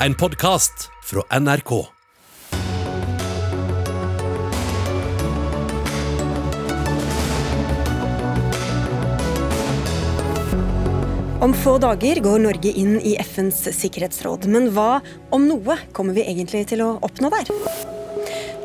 [0.00, 1.72] en podkast fra NRK.
[11.40, 14.48] Om få dager går Norge inn i FNs sikkerhetsråd.
[14.50, 15.00] Men hva,
[15.30, 17.52] om noe, kommer vi egentlig til å oppnå der?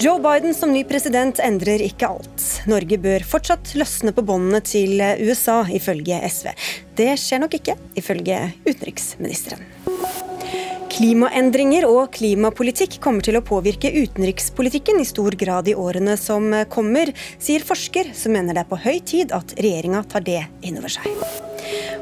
[0.02, 2.48] Joe Biden som ny president endrer ikke alt.
[2.68, 6.52] Norge bør fortsatt løsne på båndene til USA, ifølge SV.
[6.98, 9.91] Det skjer nok ikke, ifølge utenriksministeren.
[10.92, 17.14] Klimaendringer og klimapolitikk kommer til å påvirke utenrikspolitikken i stor grad i årene som kommer,
[17.40, 20.92] sier forsker som mener det er på høy tid at regjeringa tar det inn over
[20.92, 21.08] seg.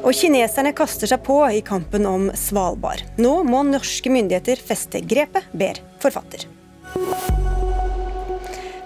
[0.02, 3.04] Og kineserne kaster seg på i kampen om Svalbard.
[3.20, 6.48] Nå må norske myndigheter feste grepet, ber forfatter.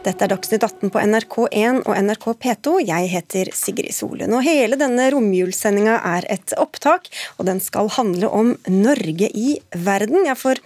[0.04, 2.72] Dette er Dagsnytt 18 på NRK1 og NRK P2.
[2.84, 4.36] Jeg heter Sigrid Solund.
[4.36, 7.08] Og hele denne romjulssendinga er et opptak,
[7.38, 10.26] og den skal handle om Norge i verden.
[10.28, 10.60] Ja, for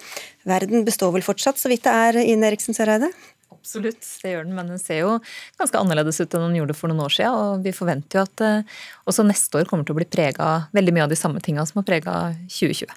[0.48, 3.12] verden består vel fortsatt, så vidt det er, Ine Eriksen Søreide?
[3.54, 5.14] Absolutt, det gjør den, men den ser jo
[5.60, 7.38] ganske annerledes ut enn den gjorde for noen år siden.
[7.38, 10.96] Og vi forventer jo at uh, også neste år kommer til å bli prega veldig
[10.96, 12.18] mye av de samme tinga som har prega
[12.50, 12.90] 2020.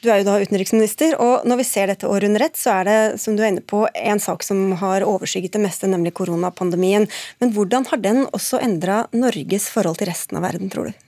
[0.00, 2.88] Du er jo da utenriksminister, og når vi ser dette året under ett, så er
[2.88, 7.04] det som du er inne på, en sak som har overskygget det meste, nemlig koronapandemien.
[7.42, 11.06] Men hvordan har den også endra Norges forhold til resten av verden, tror du?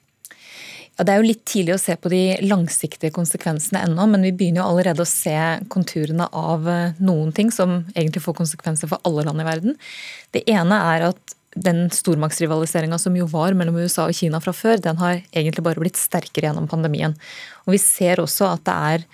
[0.98, 4.34] Ja, Det er jo litt tidlig å se på de langsiktige konsekvensene ennå, men vi
[4.36, 5.38] begynner jo allerede å se
[5.72, 9.78] konturene av eh, noen ting som egentlig får konsekvenser for alle land i verden.
[10.36, 14.80] Det ene er at den stormaktsrivaliseringa som jo var mellom USA og Kina fra før,
[14.80, 17.14] den har egentlig bare blitt sterkere gjennom pandemien.
[17.66, 19.06] Og vi ser også at det er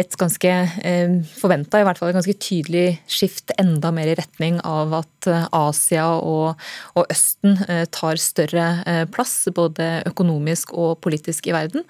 [0.00, 4.56] et ganske eh, forventa, i hvert fall et ganske tydelig skift enda mer i retning
[4.64, 6.60] av at eh, Asia og,
[6.96, 8.66] og Østen eh, tar større
[9.12, 11.84] plass, både økonomisk og politisk i verden.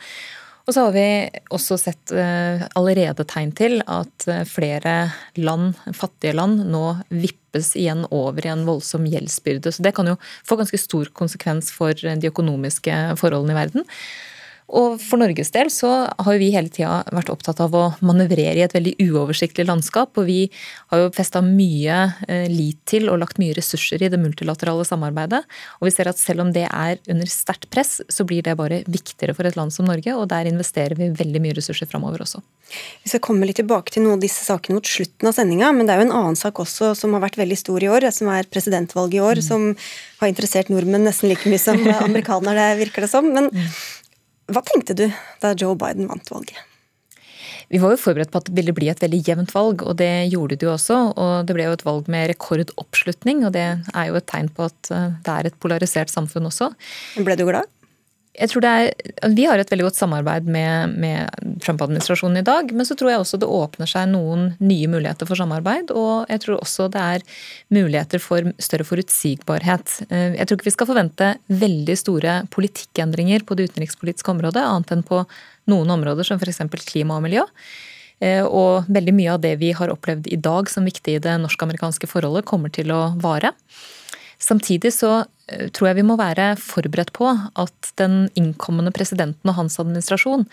[0.67, 1.07] Og så har vi
[1.51, 2.13] også sett
[2.79, 4.93] allerede tegn til at flere
[5.35, 6.85] land, fattige land, nå
[7.53, 9.73] vippes igjen over i en voldsom gjeldsbyrde.
[9.73, 13.85] Så det kan jo få ganske stor konsekvens for de økonomiske forholdene i verden.
[14.73, 18.65] Og for Norges del så har vi hele tida vært opptatt av å manøvrere i
[18.65, 20.17] et veldig uoversiktlig landskap.
[20.17, 20.39] Og vi
[20.93, 25.43] har jo festa mye eh, lit til og lagt mye ressurser i det multilaterale samarbeidet.
[25.81, 28.81] Og vi ser at selv om det er under sterkt press, så blir det bare
[28.89, 30.17] viktigere for et land som Norge.
[30.17, 32.41] Og der investerer vi veldig mye ressurser framover også.
[33.05, 35.85] Vi skal komme litt tilbake til noen av disse sakene mot slutten av sendinga, men
[35.85, 38.31] det er jo en annen sak også som har vært veldig stor i år, som
[38.33, 39.45] er presidentvalget i år, mm.
[39.45, 39.67] som
[40.23, 43.29] har interessert nordmenn nesten like mye som amerikanere, virker det som.
[43.35, 43.69] Men mm.
[44.51, 45.07] Hva tenkte du
[45.43, 46.59] da Joe Biden vant valget?
[47.73, 50.29] Vi var jo forberedt på at det ville bli et veldig jevnt valg, og det
[50.33, 50.97] gjorde det jo også.
[51.17, 54.67] Og det ble jo et valg med rekordoppslutning, og det er jo et tegn på
[54.69, 56.69] at eh, det er et polarisert samfunn også.
[57.25, 57.71] Ble du glad?
[58.33, 62.71] Jeg tror det er, Vi har et veldig godt samarbeid med, med Trump-administrasjonen i dag.
[62.73, 65.93] Men så tror jeg også det åpner seg noen nye muligheter for samarbeid.
[65.93, 67.27] Og jeg tror også det er
[67.77, 69.99] muligheter for større forutsigbarhet.
[70.09, 74.97] Eh, jeg tror ikke vi skal forvente veldig store politikkendringer på det utenrikspolitiske området, annet
[74.97, 75.25] enn på
[75.69, 76.65] noen områder som f.eks.
[76.89, 77.45] klima og miljø.
[78.25, 81.37] Eh, og veldig mye av det vi har opplevd i dag som viktig i det
[81.45, 83.53] norsk-amerikanske forholdet, kommer til å vare.
[84.43, 85.13] Samtidig så
[85.49, 90.49] eh, tror jeg vi må være forberedt på at den innkommende presidenten og hans administrasjon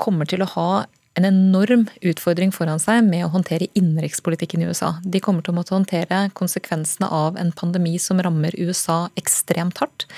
[0.00, 0.68] kommer til å ha
[1.14, 4.96] en enorm utfordring foran seg med å håndtere innenrikspolitikken i USA.
[5.02, 10.08] De kommer til å måtte håndtere konsekvensene av en pandemi som rammer USA ekstremt hardt.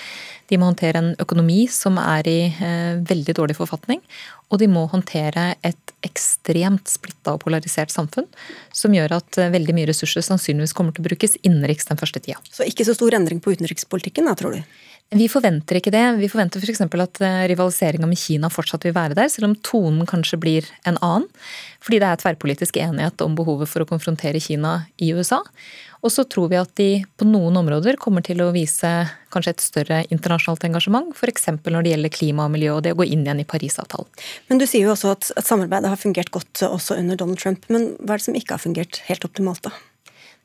[0.48, 4.00] De må håndtere en økonomi som er i eh, veldig dårlig forfatning.
[4.48, 8.28] Og de må håndtere et ekstremt splitta og polarisert samfunn,
[8.72, 12.22] som gjør at eh, veldig mye ressurser sannsynligvis kommer til å brukes innenriks den første
[12.22, 12.40] tida.
[12.48, 14.76] Så ikke så stor endring på utenrikspolitikken da, tror du?
[15.14, 16.02] Vi forventer ikke det.
[16.18, 16.80] Vi forventer f.eks.
[16.90, 20.70] For at eh, rivaliseringa med Kina fortsatt vil være der, selv om tonen kanskje blir
[20.82, 21.28] en annen.
[21.78, 25.38] Fordi det er tverrpolitisk enighet om behovet for å konfrontere Kina i USA.
[26.02, 28.90] Og så tror vi at de på noen områder kommer til å vise
[29.30, 31.52] kanskje et større internasjonalt engasjement, f.eks.
[31.62, 34.10] når det gjelder klima og miljø og det å gå inn igjen i Parisavtalen.
[34.50, 37.66] Men du sier jo også at, at samarbeidet har fungert godt også under Donald Trump.
[37.70, 39.74] Men hva er det som ikke har fungert helt optimalt, da?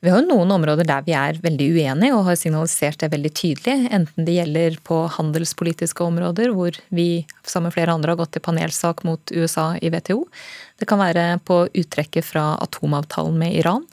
[0.02, 3.32] Vi har jo noen områder der vi er veldig uenige og har signalisert det veldig
[3.38, 3.76] tydelig.
[3.94, 8.42] Enten det gjelder på handelspolitiske områder, hvor vi sammen med flere andre har gått til
[8.48, 10.24] panelsak mot USA i WTO.
[10.82, 13.84] Det kan være på uttrekket fra atomavtalen med Iran.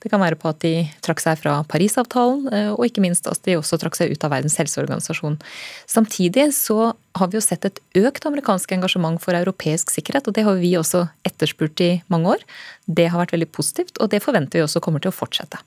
[0.00, 3.42] Det kan være på at de trakk seg fra Parisavtalen, eh, og ikke minst at
[3.44, 5.36] de også trakk seg ut av Verdens helseorganisasjon.
[5.84, 10.46] Samtidig så har vi jo sett et økt amerikansk engasjement for europeisk sikkerhet, og det
[10.48, 12.48] har vi også etterspurt i mange år.
[12.88, 15.60] Det har vært veldig positivt, og det forventer vi også kommer til å fortsette.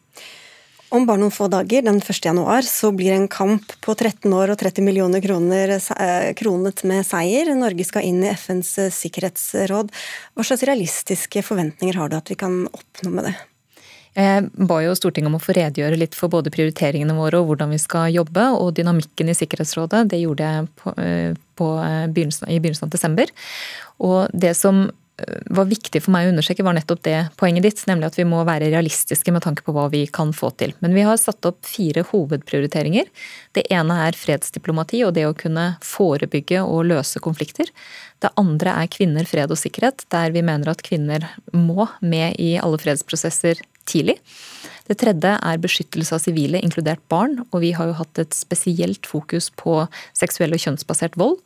[0.92, 2.18] Om bare noen få dager, den 1.
[2.26, 7.08] januar, så blir en kamp på 13 år og 30 millioner kroner eh, kronet med
[7.08, 7.54] seier.
[7.56, 9.94] Norge skal inn i FNs eh, sikkerhetsråd.
[10.36, 13.34] Hva slags realistiske forventninger har du at vi kan oppnå med det?
[14.20, 17.72] Jeg ba jo Stortinget om å få redegjøre litt for både prioriteringene våre og hvordan
[17.72, 20.10] vi skal jobbe, og dynamikken i Sikkerhetsrådet.
[20.12, 21.72] Det gjorde jeg på, eh, på
[22.12, 23.32] begynnelsen, i begynnelsen av desember.
[24.04, 24.90] Og det som
[25.54, 27.84] var viktig for meg å understreke, var nettopp det poenget ditt.
[27.90, 30.76] Nemlig at vi må være realistiske med tanke på hva vi kan få til.
[30.84, 33.10] Men vi har satt opp fire hovedprioriteringer.
[33.58, 37.72] Det ene er fredsdiplomati og det å kunne forebygge og løse konflikter.
[38.22, 41.26] Det andre er kvinner, fred og sikkerhet, der vi mener at kvinner
[41.56, 44.20] må med i alle fredsprosesser tidlig.
[44.90, 49.08] Det tredje er beskyttelse av sivile, inkludert barn, og vi har jo hatt et spesielt
[49.08, 49.84] fokus på
[50.18, 51.38] seksuell og kjønnsbasert vold.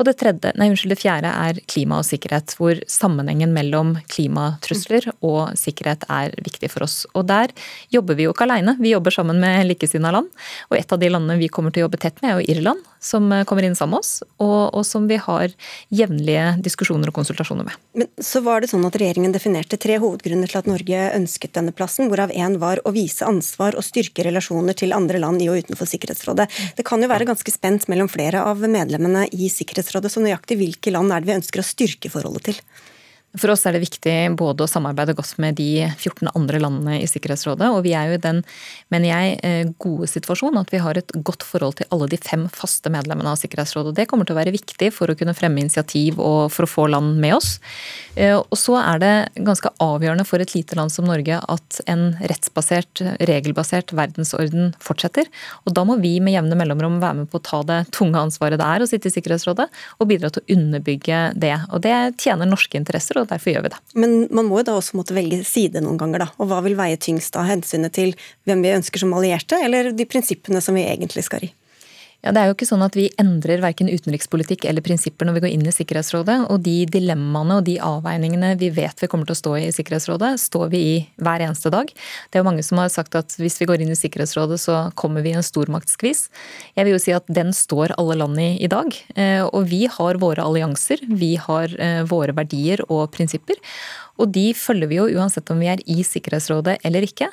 [0.00, 5.10] Og det, tredje, nei, unnskyld, det fjerde er klima og sikkerhet, hvor sammenhengen mellom klimatrusler
[5.18, 7.02] og sikkerhet er viktig for oss.
[7.12, 7.52] Og der
[7.92, 10.30] jobber vi jo ikke alene, vi jobber sammen med likesinnede land.
[10.70, 12.86] Og et av de landene vi kommer til å jobbe tett med, er jo Irland,
[13.00, 15.54] som kommer inn sammen med oss, og, og som vi har
[15.88, 17.78] jevnlige diskusjoner og konsultasjoner med.
[17.96, 21.74] Men så var det sånn at regjeringen definerte tre hovedgrunner til at Norge ønsket denne
[21.76, 25.64] plassen, hvorav én var å vise ansvar og styrke relasjoner til andre land i og
[25.64, 26.46] utenfor Sikkerhetsrådet.
[26.76, 30.94] Det kan jo være ganske spent mellom flere av medlemmene i Sikkerhetsrådet, så nøyaktig hvilke
[30.94, 32.64] land er det vi ønsker å styrke forholdet til?
[33.38, 37.06] For oss er det viktig både å samarbeide godt med de 14 andre landene i
[37.06, 38.40] Sikkerhetsrådet, og vi er jo i den,
[38.90, 42.48] mener jeg, eh, gode situasjonen at vi har et godt forhold til alle de fem
[42.50, 43.94] faste medlemmene av Sikkerhetsrådet.
[43.94, 46.88] Det kommer til å være viktig for å kunne fremme initiativ og for å få
[46.90, 47.60] land med oss.
[48.16, 49.14] Eh, og så er det
[49.46, 55.30] ganske avgjørende for et lite land som Norge at en rettsbasert, regelbasert verdensorden fortsetter.
[55.70, 58.58] Og da må vi med jevne mellomrom være med på å ta det tunge ansvaret
[58.58, 59.70] det er å sitte i Sikkerhetsrådet,
[60.02, 61.54] og bidra til å underbygge det.
[61.70, 63.80] Og det tjener norske interesser og derfor gjør vi det.
[64.00, 66.28] Men man må jo da også måtte velge side noen ganger, da.
[66.40, 68.14] Og hva vil veie tyngst av hensynet til
[68.48, 71.52] hvem vi ønsker som allierte, eller de prinsippene som vi egentlig skal i?
[72.20, 75.42] Ja, Det er jo ikke sånn at vi endrer verken utenrikspolitikk eller prinsipper når vi
[75.46, 76.36] går inn i Sikkerhetsrådet.
[76.52, 79.72] Og de dilemmaene og de avveiningene vi vet vi kommer til å stå i i
[79.72, 81.88] Sikkerhetsrådet, står vi i hver eneste dag.
[81.88, 84.90] Det er jo mange som har sagt at hvis vi går inn i Sikkerhetsrådet, så
[85.00, 86.26] kommer vi i en stormaktskvis.
[86.76, 88.92] Jeg vil jo si at den står alle land i i dag.
[89.16, 93.56] Eh, og vi har våre allianser, vi har eh, våre verdier og prinsipper.
[94.20, 97.30] Og de følger vi jo uansett om vi er i Sikkerhetsrådet eller ikke.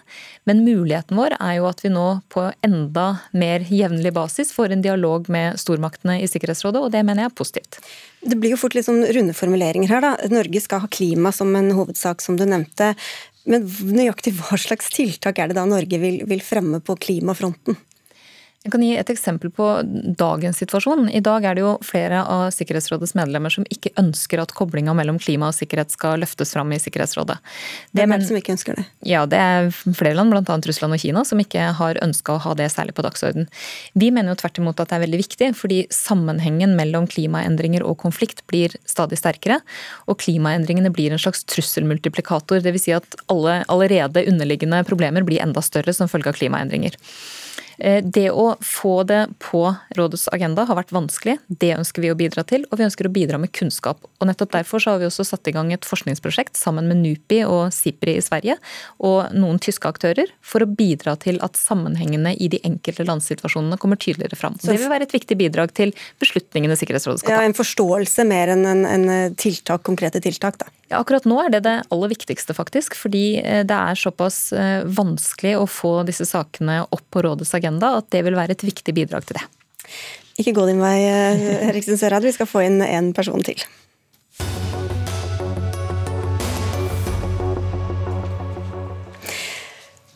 [0.47, 3.07] Men muligheten vår er jo at vi nå på enda
[3.37, 7.39] mer jevnlig basis får en dialog med stormaktene i Sikkerhetsrådet, og det mener jeg er
[7.41, 7.79] positivt.
[8.23, 10.13] Det blir jo fort litt sånn runde formuleringer her, da.
[10.31, 12.93] Norge skal ha klima som en hovedsak, som du nevnte.
[13.47, 17.77] Men nøyaktig hva slags tiltak er det da Norge vil, vil fremme på klimafronten?
[18.65, 19.65] Jeg kan gi et eksempel på
[20.19, 21.05] dagens situasjon.
[21.13, 25.19] I dag er det jo flere av Sikkerhetsrådets medlemmer som ikke ønsker at koblinga mellom
[25.23, 27.37] klima og sikkerhet skal løftes fram i Sikkerhetsrådet.
[27.95, 28.83] Det er men, som ikke ønsker det?
[29.07, 30.57] Ja, det er flere land, bl.a.
[30.67, 33.47] Russland og Kina, som ikke har ønska å ha det særlig på dagsorden.
[33.95, 38.01] Vi mener jo tvert imot at det er veldig viktig, fordi sammenhengen mellom klimaendringer og
[38.03, 39.61] konflikt blir stadig sterkere.
[40.09, 42.65] Og klimaendringene blir en slags trusselmultiplikator.
[42.65, 42.89] Dvs.
[42.89, 46.97] Si at alle allerede underliggende problemer blir enda større som følge av klimaendringer.
[47.77, 49.61] Eh, det å få det på
[49.97, 51.37] rådets agenda har vært vanskelig.
[51.47, 54.01] Det ønsker vi å bidra til, og vi ønsker å bidra med kunnskap.
[54.17, 57.43] Og nettopp Derfor så har vi også satt i gang et forskningsprosjekt sammen med NUPI
[57.45, 58.55] og SIPRI i Sverige
[59.05, 63.99] og noen tyske aktører for å bidra til at sammenhengene i de enkelte landsituasjonene kommer
[64.01, 64.57] tydeligere fram.
[64.57, 67.43] Så det vil være et viktig bidrag til beslutningene Sikkerhetsrådet skal ta.
[67.43, 70.71] Ja, En forståelse mer enn en, en tiltak, konkrete tiltak, da.
[70.87, 72.95] Ja, akkurat nå er det det aller viktigste, faktisk.
[72.95, 77.97] Fordi eh, det er såpass eh, vanskelig å få disse sakene opp på rådets agenda
[77.99, 79.43] at det vil være et viktig bidrag til det.
[80.39, 82.23] Ikke gå din vei, eh, Eriksen Sørad.
[82.23, 83.59] Vi skal få inn en person til.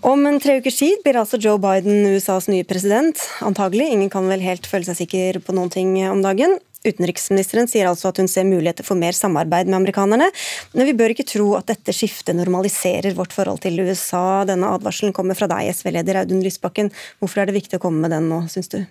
[0.02, 3.20] Om en tre ukers tid blir altså Joe Biden USAs nye president.
[3.46, 3.92] Antagelig.
[3.92, 6.56] Ingen kan vel helt føle seg sikker på noen ting om dagen.
[6.82, 10.32] Utenriksministeren sier altså at hun ser muligheter for mer samarbeid med amerikanerne,
[10.74, 14.42] men vi bør ikke tro at dette skiftet normaliserer vårt forhold til USA.
[14.50, 16.90] Denne advarselen kommer fra deg, SV-leder Audun Lysbakken.
[17.22, 18.82] Hvorfor er det viktig å komme med den nå, syns du?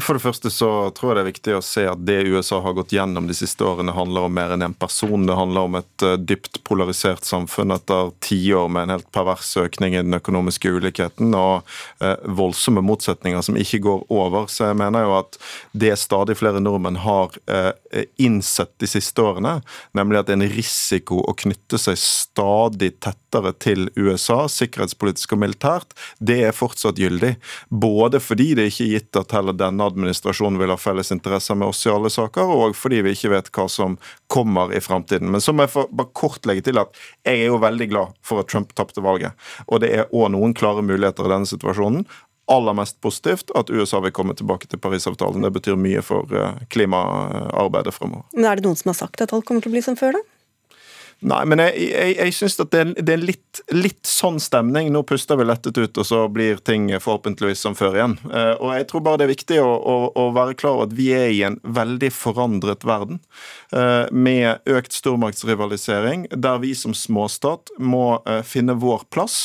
[0.00, 2.72] For det første så tror jeg det er viktig å se at det USA har
[2.72, 5.26] gått gjennom de siste årene, handler om mer enn én en person.
[5.28, 9.92] Det handler om et uh, dypt polarisert samfunn etter tiår med en helt pervers økning
[9.92, 11.68] i den økonomiske ulikheten og
[12.00, 14.48] uh, voldsomme motsetninger som ikke går over.
[14.48, 15.36] Så jeg mener jo at
[15.76, 17.72] det stadig flere nordmenn har uh,
[18.16, 19.58] innsett de siste årene,
[19.92, 25.44] nemlig at det er en risiko å knytte seg stadig tettere til USA, sikkerhetspolitisk og
[25.44, 25.92] militært,
[26.24, 27.34] det er fortsatt gyldig.
[27.68, 31.68] Både fordi det ikke er gitt at heller denne administrasjonen vil ha felles interesser med
[31.68, 33.98] oss i alle saker, og fordi vi ikke vet hva som
[34.32, 35.30] kommer i framtiden.
[35.32, 36.94] Men så må jeg bare kort legge til at
[37.26, 39.34] jeg er jo veldig glad for at Trump tapte valget.
[39.68, 42.06] Og det er òg noen klare muligheter i denne situasjonen
[42.50, 45.44] aller mest positivt at USA vil komme tilbake til Parisavtalen.
[45.46, 48.26] Det betyr mye for eh, klimaarbeidet fremover.
[48.34, 50.18] Men Er det noen som har sagt at alt kommer til å bli som før,
[50.18, 50.24] da?
[51.22, 54.88] Nei, men jeg, jeg, jeg syns det er, det er litt, litt, sånn stemning.
[54.90, 58.16] Nå puster vi lettet ut, og så blir ting forhåpentligvis som før igjen.
[58.26, 60.96] Eh, og jeg tror bare det er viktig å, å, å være klar over at
[60.98, 63.20] vi er i en veldig forandret verden.
[63.70, 69.44] Eh, med økt stormaktsrivalisering, der vi som småstat må eh, finne vår plass.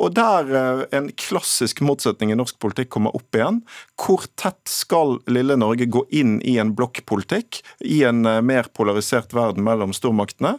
[0.00, 0.48] Og der
[0.94, 3.60] en klassisk motsetning i norsk politikk kommer opp igjen.
[4.00, 9.64] Hvor tett skal lille Norge gå inn i en blokkpolitikk i en mer polarisert verden
[9.66, 10.56] mellom stormaktene?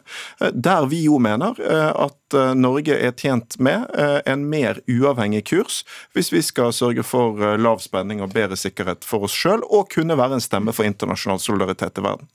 [0.50, 5.44] Der vi jo mener eh, at eh, Norge er tjent med eh, en mer uavhengig
[5.52, 5.82] kurs
[6.16, 10.18] hvis vi skal sørge for lav spenning og bedre sikkerhet for oss sjøl, og kunne
[10.18, 12.30] være en stemme for internasjonal solidaritet i verden.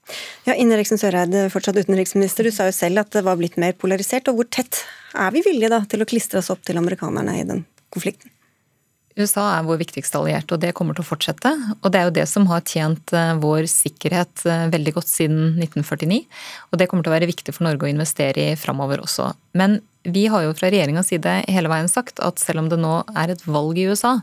[0.47, 2.47] Ja, Innenriksen Søreide, fortsatt utenriksminister.
[2.47, 4.31] Du sa jo selv at det var blitt mer polarisert.
[4.31, 4.85] og Hvor tett
[5.17, 8.36] er vi villige da til å klistre oss opp til amerikanerne i den konflikten?
[9.17, 11.53] USA er vår viktigste allierte, og det kommer til å fortsette.
[11.81, 15.57] Og det er jo det som har tjent eh, vår sikkerhet eh, veldig godt siden
[15.57, 16.21] 1949.
[16.71, 19.31] Og det kommer til å være viktig for Norge å investere i framover også.
[19.57, 19.81] Men
[20.13, 23.33] vi har jo fra regjeringas side hele veien sagt at selv om det nå er
[23.33, 24.17] et valg i USA,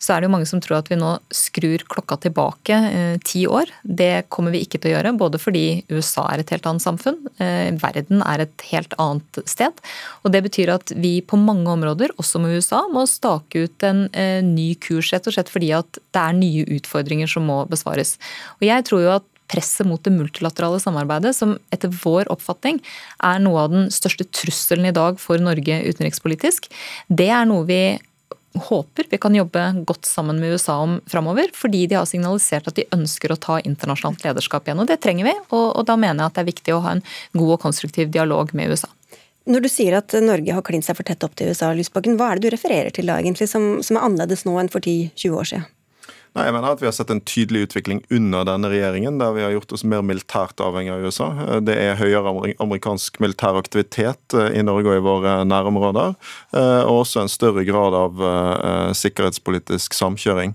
[0.00, 3.44] så er det jo mange som tror at vi nå skrur klokka tilbake eh, ti
[3.48, 3.68] år.
[3.84, 7.18] Det kommer vi ikke til å gjøre, både fordi USA er et helt annet samfunn,
[7.36, 9.84] eh, verden er et helt annet sted.
[10.24, 14.06] Og det betyr at vi på mange områder, også med USA, må stake ut en
[14.16, 18.16] eh, ny kurs, rett og slett fordi at det er nye utfordringer som må besvares.
[18.60, 22.78] Og jeg tror jo at presset mot det multilaterale samarbeidet, som etter vår oppfatning
[23.26, 26.70] er noe av den største trusselen i dag for Norge utenrikspolitisk,
[27.08, 27.82] det er noe vi
[28.54, 32.78] håper vi kan jobbe godt sammen med USA om framover, fordi de har signalisert at
[32.78, 34.80] de ønsker å ta internasjonalt lederskap igjen.
[34.82, 36.96] og Det trenger vi, og, og da mener jeg at det er viktig å ha
[36.96, 37.04] en
[37.36, 38.90] god og konstruktiv dialog med USA.
[39.50, 42.30] Når du sier at Norge har klint seg for tett opp til USA, Lysbakken, hva
[42.30, 45.38] er det du refererer til da egentlig, som, som er annerledes nå enn for 10-20
[45.38, 45.68] år siden?
[46.30, 49.42] Nei, jeg mener at Vi har sett en tydelig utvikling under denne regjeringen, der vi
[49.42, 51.28] har gjort oss mer militært avhengig av USA.
[51.66, 56.14] Det er høyere amerikansk militær aktivitet eh, i Norge og i våre nærområder.
[56.54, 60.54] Eh, og også en større grad av eh, sikkerhetspolitisk samkjøring.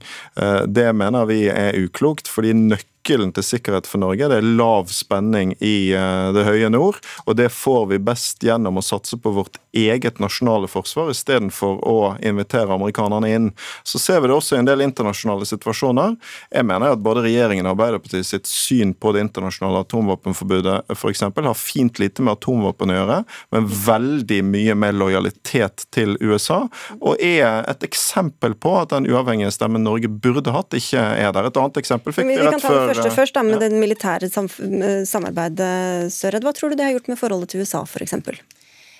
[0.67, 4.27] Det mener vi er uklokt, fordi nøkkelen nøkkelen til sikkerhet for Norge.
[4.27, 8.77] Det er lav spenning i eh, det høye nord, og det får vi best gjennom
[8.77, 13.51] å satse på vårt eget nasjonale forsvar istedenfor å invitere amerikanerne inn.
[13.83, 16.15] Så ser vi det også i en del internasjonale situasjoner.
[16.49, 21.21] Jeg mener at både regjeringen og Arbeiderpartiet sitt syn på det internasjonale atomvåpenforbudet f.eks.
[21.21, 23.19] har fint lite med atomvåpen å gjøre,
[23.53, 26.63] men veldig mye med lojalitet til USA,
[27.01, 31.49] og er et eksempel på at den uavhengige stemmen Norge burde hatt, ikke er der.
[31.49, 33.65] Et annet eksempel fikk vi rett før første først, da, med ja.
[33.65, 35.71] det militære samarbeidet,
[36.15, 36.45] Søred.
[36.45, 38.15] Hva tror du det har gjort med forholdet til USA, f.eks.?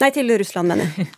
[0.02, 1.08] Nei, til Russland, mener jeg.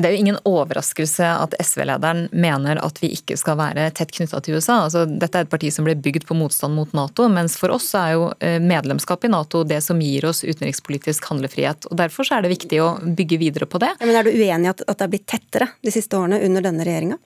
[0.00, 4.38] Det er jo ingen overraskelse at SV-lederen mener at vi ikke skal være tett knytta
[4.40, 4.78] til USA.
[4.86, 7.88] Altså, dette er et parti som ble bygd på motstand mot Nato, mens for oss
[7.98, 11.90] er jo eh, medlemskap i Nato det som gir oss utenrikspolitisk handlefrihet.
[11.90, 13.90] og Derfor er det viktig å bygge videre på det.
[13.98, 16.40] Ja, men Er du uenig i at, at det er blitt tettere de siste årene
[16.46, 17.18] under denne regjeringa?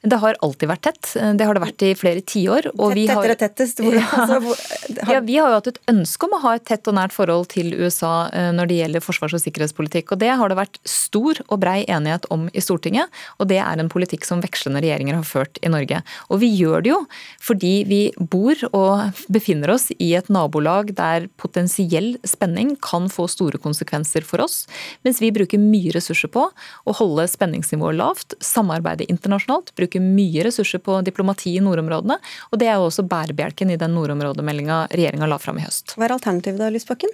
[0.00, 1.10] Det har alltid vært tett.
[1.36, 2.70] Det har det vært i flere tiår.
[2.72, 3.82] Tett, tettere tettest?
[3.84, 4.60] Hvor, altså, hvor,
[5.02, 5.12] har...
[5.16, 7.50] ja, vi har jo hatt et ønske om å ha et tett og nært forhold
[7.52, 10.14] til USA eh, når det gjelder forsvars- og sikkerhetspolitikk.
[10.14, 13.12] og Det har det vært stor og brei enighet om i Stortinget.
[13.36, 16.00] Og det er en politikk som vekslende regjeringer har ført i Norge.
[16.32, 17.02] Og vi gjør det jo
[17.44, 23.60] fordi vi bor og befinner oss i et nabolag der potensiell spenning kan få store
[23.60, 24.64] konsekvenser for oss,
[25.04, 30.44] mens vi bruker mye ressurser på å holde spenningsnivået lavt, samarbeide internasjonalt, bruke bruker mye
[30.46, 32.18] ressurser på diplomati i nordområdene.
[32.50, 35.96] Og det er jo også bærebjelken i den nordområdemeldinga regjeringa la fram i høst.
[35.96, 37.10] Hva er alternativet da, Lysbakken?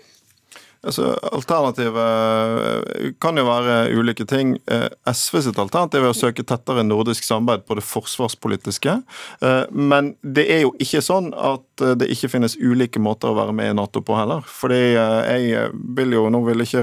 [0.87, 4.55] Altså, Alternativet eh, kan jo være ulike ting.
[4.71, 8.95] Eh, SV sitt alternativ er å søke tettere nordisk samarbeid på det forsvarspolitiske.
[9.43, 11.64] Eh, men det er jo ikke sånn at
[12.00, 14.47] det ikke finnes ulike måter å være med i Nato på heller.
[14.49, 15.66] Fordi jeg
[15.99, 16.81] vil jo, Nå vil ikke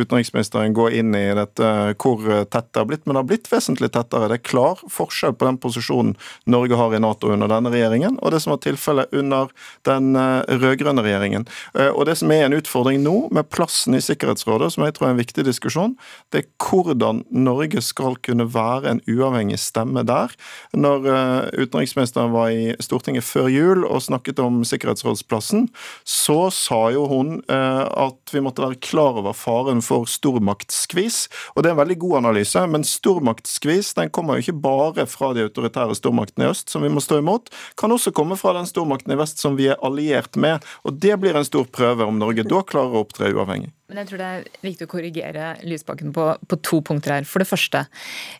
[0.00, 1.68] utenriksministeren gå inn i dette
[2.00, 4.30] hvor tett det har blitt, men det har blitt vesentlig tettere.
[4.30, 6.14] Det er klar forskjell på den posisjonen
[6.48, 9.52] Norge har i Nato under denne regjeringen, og det som var tilfellet under
[9.88, 11.46] den rød-grønne regjeringen.
[11.92, 15.14] Og det som er en utfordring nå, med plassen i Sikkerhetsrådet, som jeg tror er
[15.14, 15.94] en viktig diskusjon,
[16.32, 20.32] det er hvordan Norge skal kunne være en uavhengig stemme der.
[20.76, 25.68] Når uh, utenriksministeren var i Stortinget før jul og snakket om sikkerhetsrådsplassen,
[26.04, 31.26] så sa jo hun uh, at vi måtte være klar over faren for stormaktsskvis.
[31.54, 35.32] Og det er en veldig god analyse, men stormaktsskvis den kommer jo ikke bare fra
[35.36, 38.68] de autoritære stormaktene i øst, som vi må stå imot, kan også komme fra den
[38.68, 40.64] stormakten i vest som vi er alliert med.
[40.86, 43.72] Og det blir en stor prøve om Norge da klarer å opptre uavhengig.
[43.86, 47.26] Men jeg tror det er viktig å korrigere Lysbakken på, på to punkter her.
[47.28, 47.84] For det første,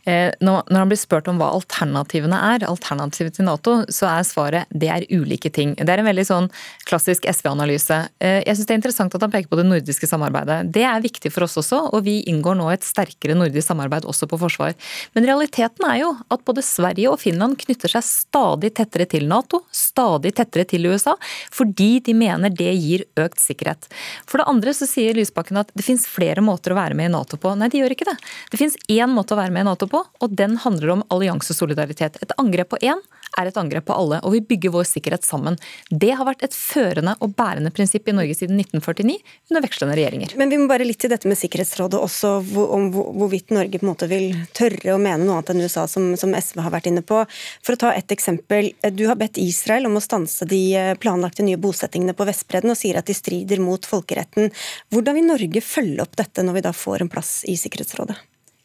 [0.03, 4.73] eh, når, han blir spurt om hva alternativene er, alternativet til Nato, så er svaret
[4.75, 5.76] det er ulike ting.
[5.79, 6.49] Det er en veldig sånn
[6.91, 7.99] klassisk SV-analyse.
[8.19, 10.73] Eh, jeg syns det er interessant at han peker på det nordiske samarbeidet.
[10.75, 14.26] Det er viktig for oss også, og vi inngår nå et sterkere nordisk samarbeid også
[14.26, 14.75] på forsvar.
[15.15, 19.62] Men realiteten er jo at både Sverige og Finland knytter seg stadig tettere til Nato,
[19.71, 21.15] stadig tettere til USA,
[21.55, 23.87] fordi de mener det gir økt sikkerhet.
[24.26, 27.11] For det andre så sier Lysbakken Lysbakken at det finnes flere måter å være med
[27.11, 27.52] i Nato på.
[27.57, 28.16] Nei, det gjør ikke det.
[28.50, 32.16] Det finnes én måte å være med i Nato på, og den handler om alliansesolidaritet.
[32.23, 33.02] Et angrep på én
[33.37, 35.59] er et angrep på alle, og vi bygger vår sikkerhet sammen.
[35.90, 39.16] Det har vært et førende og bærende prinsipp i Norge siden 1949,
[39.50, 40.35] under vekslende regjeringer.
[40.40, 42.33] Men vi må bare litt til dette med Sikkerhetsrådet også,
[42.76, 46.14] om hvorvidt Norge på en måte vil tørre å mene noe annet enn USA, som,
[46.16, 47.23] SV har vært inne på.
[47.64, 48.73] For å ta et eksempel.
[48.97, 52.81] Du har bedt Israel om å stanse de eh, planlagte nye bosettingene på Vestbredden, og
[52.81, 54.52] sier at de strider mot folkeretten.
[54.95, 58.19] Hvordan vil Norge følge opp dette når vi da får en plass i Sikkerhetsrådet?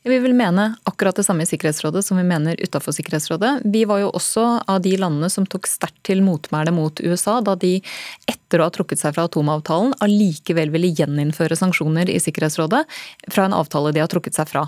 [0.03, 3.60] Vi vil mene akkurat det samme i Sikkerhetsrådet som vi mener utafor Sikkerhetsrådet.
[3.63, 7.53] Vi var jo også av de landene som tok sterkt til motmæle mot USA da
[7.53, 7.75] de
[8.25, 12.81] etter å ha trukket seg fra atomavtalen allikevel ville gjeninnføre sanksjoner i Sikkerhetsrådet
[13.29, 14.65] fra en avtale de har trukket seg fra.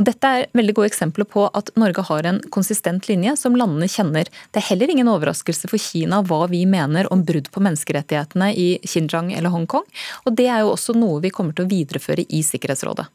[0.00, 3.84] Og dette er veldig gode eksempler på at Norge har en konsistent linje som landene
[3.84, 4.32] kjenner.
[4.48, 8.70] Det er heller ingen overraskelse for Kina hva vi mener om brudd på menneskerettighetene i
[8.88, 9.84] Xinjiang eller Hongkong.
[10.24, 13.10] Og det er jo også noe vi kommer til å videreføre i Sikkerhetsrådet.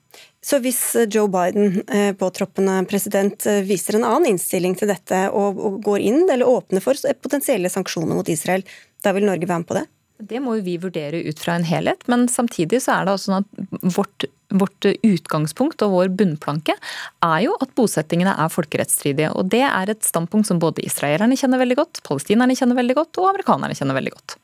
[0.45, 5.25] Så hvis eh, Joe Biden, eh, påtroppende president, eh, viser en annen innstilling til dette
[5.33, 8.65] og, går inn eller åpner for potensielle sanksjoner mot Israel,
[9.01, 9.85] da vil Norge være med på det?
[10.25, 13.89] Det må vi vurdere ut fra en helhet, men samtidig så er det sånn at
[13.97, 16.77] vårt, vårt utgangspunkt og vår bunnplanke
[17.25, 19.33] er jo at bosettingene er folkerettsstridige.
[19.35, 23.19] Og det er et standpunkt som både israelerne kjenner veldig godt, palestinerne kjenner veldig godt
[23.19, 24.37] og amerikanerne kjenner veldig godt.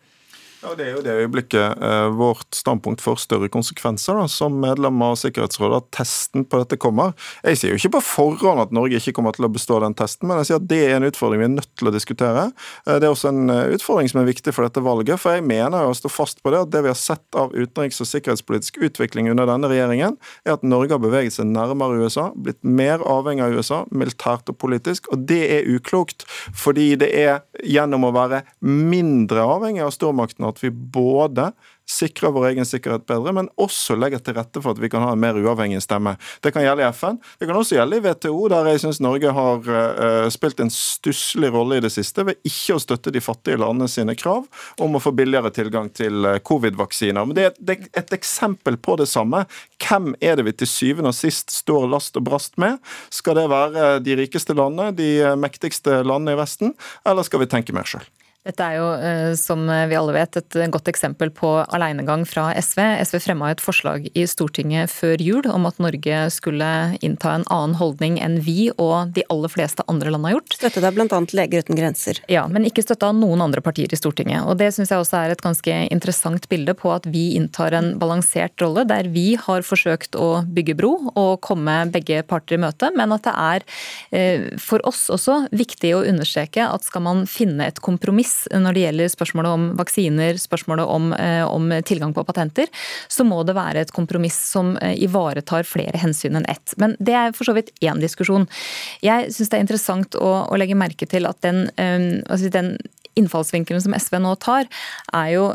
[0.61, 4.99] Ja, Det er jo det øyeblikket eh, vårt standpunkt får større konsekvenser da, som medlem
[5.01, 7.15] av Sikkerhetsrådet, at testen på dette kommer.
[7.41, 10.29] Jeg sier jo ikke på forhånd at Norge ikke kommer til å bestå den testen,
[10.29, 12.43] men jeg sier at det er en utfordring vi er nødt til å diskutere.
[12.85, 15.47] Eh, det er også en eh, utfordring som er viktig for dette valget, for jeg
[15.49, 18.11] mener jo å stå fast på det at det vi har sett av utenriks- og
[18.11, 23.01] sikkerhetspolitisk utvikling under denne regjeringen, er at Norge har beveget seg nærmere USA, blitt mer
[23.01, 28.13] avhengig av USA, militært og politisk, og det er uklokt, fordi det er gjennom å
[28.13, 31.51] være mindre avhengig av stormaktene at vi både
[31.91, 35.11] sikrer vår egen sikkerhet bedre, men også legger til rette for at vi kan ha
[35.13, 36.15] en mer uavhengig stemme.
[36.43, 39.33] Det kan gjelde i FN, det kan også gjelde i WTO, der jeg syns Norge
[39.35, 43.59] har uh, spilt en stusslig rolle i det siste ved ikke å støtte de fattige
[43.61, 44.47] landene sine krav
[44.81, 47.27] om å få billigere tilgang til uh, covid-vaksiner.
[47.27, 49.43] Men det er, er et eksempel på det samme.
[49.81, 52.79] Hvem er det vi til syvende og sist står last og brast med?
[53.13, 56.75] Skal det være de rikeste landene, de mektigste landene i Vesten,
[57.07, 58.05] eller skal vi tenke mer sjøl?
[58.41, 62.79] Dette er jo, eh, som vi alle vet, et godt eksempel på alenegang fra SV.
[63.05, 66.69] SV fremma et forslag i Stortinget før jul om at Norge skulle
[67.05, 70.55] innta en annen holdning enn vi og de aller fleste andre land har gjort.
[70.57, 71.19] Støttet av bl.a.
[71.37, 72.23] Leger uten grenser.
[72.33, 74.47] Ja, men ikke støtta av noen andre partier i Stortinget.
[74.49, 77.93] Og Det syns jeg også er et ganske interessant bilde på at vi inntar en
[78.01, 82.89] balansert rolle, der vi har forsøkt å bygge bro og komme begge parter i møte,
[82.97, 83.69] men at det er
[84.09, 88.73] eh, for oss også viktig å understreke at skal man finne et kompromiss kompromiss når
[88.73, 92.67] det gjelder spørsmålet om vaksiner, spørsmålet om, eh, om tilgang på patenter,
[93.07, 96.73] så må det være et kompromiss som eh, ivaretar flere hensyn enn ett.
[96.77, 98.47] Men det er for så vidt én diskusjon.
[99.01, 101.69] Jeg syns det er interessant å, å, legge merke til at den,
[102.29, 102.77] altså den
[103.15, 104.67] innfallsvinkelen som SV nå tar,
[105.13, 105.51] er jo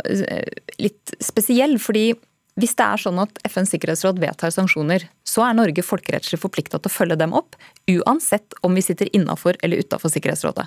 [0.78, 1.78] litt spesiell.
[1.78, 2.14] fordi
[2.56, 6.88] hvis det er sånn at FNs sikkerhetsråd vedtar sanksjoner, så er Norge folkerettslig forplikta til
[6.88, 7.58] å følge dem opp,
[7.92, 10.64] uansett om vi sitter innafor eller utafor Sikkerhetsrådet.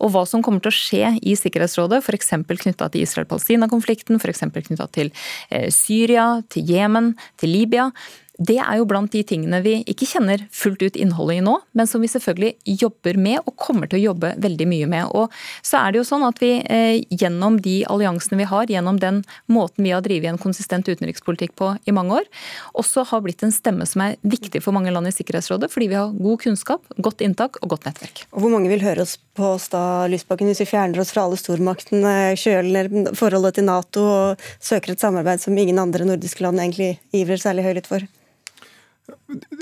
[0.00, 2.32] Og hva som kommer til å skje i Sikkerhetsrådet, f.eks.
[2.48, 4.46] knytta til Israel-Palestina-konflikten, f.eks.
[4.56, 5.12] knytta til
[5.50, 7.90] eh, Syria, til Jemen, til Libya,
[8.36, 11.88] Det er jo blant de tingene vi ikke kjenner fullt ut innholdet i nå, men
[11.88, 15.08] som vi selvfølgelig jobber med og kommer til å jobbe veldig mye med.
[15.16, 15.32] Og
[15.64, 19.22] så er det jo sånn at vi eh, gjennom de alliansene vi har, gjennom den
[19.52, 22.28] måten vi har drevet en konsistent utenrikspolitikk på i mange år,
[22.76, 25.98] også har blitt en stemme som er viktig for mange land i Sikkerhetsrådet, fordi vi
[25.98, 28.26] har god kunnskap, godt inntak og godt nettverk.
[28.34, 31.24] Og Hvor mange vil høre oss på oss da, Lysbakken, hvis vi fjerner oss fra
[31.24, 36.60] alle stormaktene, kjøler forholdet til Nato og søker et samarbeid som ingen andre nordiske land
[36.60, 38.04] egentlig ivrer særlig høylytt for?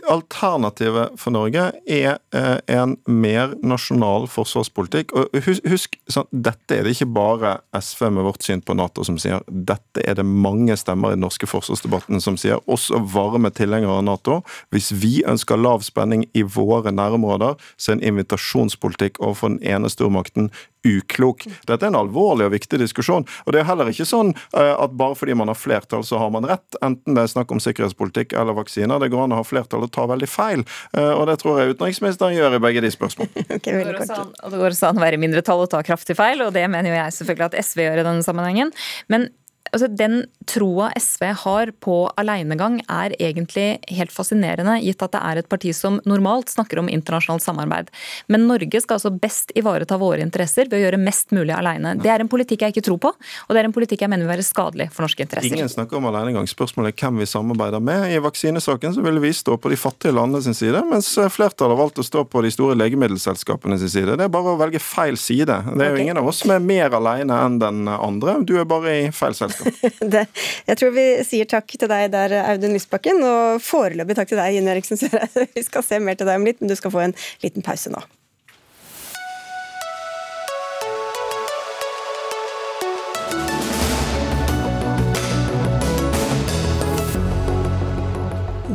[0.08, 5.14] Alternativet for Norge er eh, en mer nasjonal forsvarspolitikk.
[5.16, 9.18] Og husk, sånn, Dette er det ikke bare SV med vårt syn på Nato som
[9.20, 9.44] sier.
[9.48, 14.06] Dette er det mange stemmer i den norske forsvarsdebatten som sier, også varme tilhengere av
[14.06, 14.40] Nato.
[14.74, 19.92] Hvis vi ønsker lav spenning i våre nærområder, så er en invitasjonspolitikk overfor den ene
[19.92, 20.52] stormakten
[20.84, 21.46] uklok.
[21.68, 23.26] Dette er en alvorlig og viktig diskusjon.
[23.44, 26.32] og Det er heller ikke sånn eh, at bare fordi man har flertall, så har
[26.34, 26.78] man rett.
[26.84, 29.00] Enten det er snakk om sikkerhetspolitikk eller vaksiner.
[29.02, 30.64] Det går an å ha flertall og ta veldig feil.
[30.96, 33.46] Eh, og det tror jeg utenriksministeren gjør i begge de spørsmålene.
[33.58, 36.92] okay, det går også an å være mindretall og ta kraftig feil, og det mener
[36.92, 38.74] jo jeg selvfølgelig at SV gjør i denne sammenhengen.
[39.12, 39.30] Men
[39.74, 45.40] altså Den troa SV har på alenegang er egentlig helt fascinerende, gitt at det er
[45.40, 47.90] et parti som normalt snakker om internasjonalt samarbeid.
[48.32, 51.94] Men Norge skal altså best ivareta våre interesser ved å gjøre mest mulig alene.
[52.00, 54.28] Det er en politikk jeg ikke tror på, og det er en politikk jeg mener
[54.28, 55.56] vil være skadelig for norske interesser.
[55.56, 56.48] Ingen snakker om alenegang.
[56.50, 58.10] Spørsmålet er hvem vi samarbeider med.
[58.12, 61.80] I vaksinesaken så ville vi stå på de fattige landene sin side, mens flertallet har
[61.80, 64.18] valgt å stå på de store legemiddelselskapene sin side.
[64.20, 65.60] Det er bare å velge feil side.
[65.72, 68.38] Det er jo ingen av oss som er mer alene enn den andre.
[68.44, 69.63] Du er bare i feil selskap.
[70.14, 70.24] det,
[70.68, 74.58] jeg tror vi sier takk til deg der, Audun Lysbakken, og foreløpig takk til deg,
[74.58, 75.48] Ine Eriksen Søreide.
[75.56, 77.92] Vi skal se mer til deg om litt, men du skal få en liten pause
[77.92, 78.02] nå.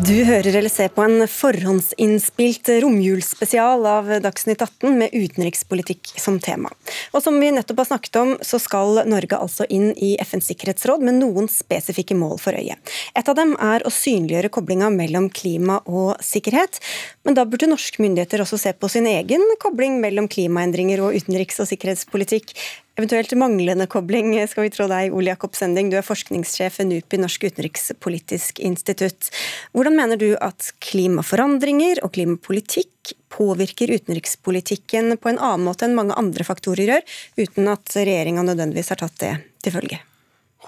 [0.09, 6.71] Du hører eller ser på en forhåndsinnspilt romjulsspesial av Dagsnytt 18 med utenrikspolitikk som tema.
[7.13, 11.05] Og som vi nettopp har snakket om, så skal Norge altså inn i FNs sikkerhetsråd
[11.05, 12.79] med noen spesifikke mål for øye.
[13.13, 16.81] Et av dem er å synliggjøre koblinga mellom klima og sikkerhet.
[17.21, 21.61] Men da burde norske myndigheter også se på sin egen kobling mellom klimaendringer og utenriks-
[21.61, 22.57] og sikkerhetspolitikk.
[22.99, 25.87] Eventuelt manglende kobling, skal vi tro deg, Ole Jakob Sending.
[25.87, 29.29] Du er forskningssjef ved NUPI, Norsk utenrikspolitisk institutt.
[29.71, 36.19] Hvordan mener du at klimaforandringer og klimapolitikk påvirker utenrikspolitikken på en annen måte enn mange
[36.19, 37.07] andre faktorer gjør,
[37.39, 39.33] uten at regjeringa nødvendigvis har tatt det
[39.63, 40.03] til følge?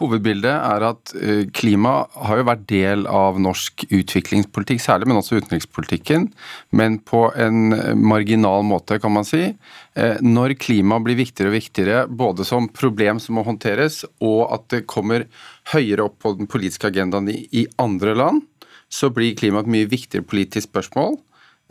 [0.01, 5.37] Hovedbildet er at eh, klima har jo vært del av norsk utviklingspolitikk særlig, men også
[5.37, 6.27] utenrikspolitikken.
[6.73, 9.43] Men på en marginal måte, kan man si.
[9.93, 14.69] Eh, når klima blir viktigere og viktigere, både som problem som må håndteres, og at
[14.73, 15.27] det kommer
[15.75, 18.45] høyere opp på den politiske agendaen i andre land,
[18.91, 21.19] så blir klima et mye viktigere politisk spørsmål.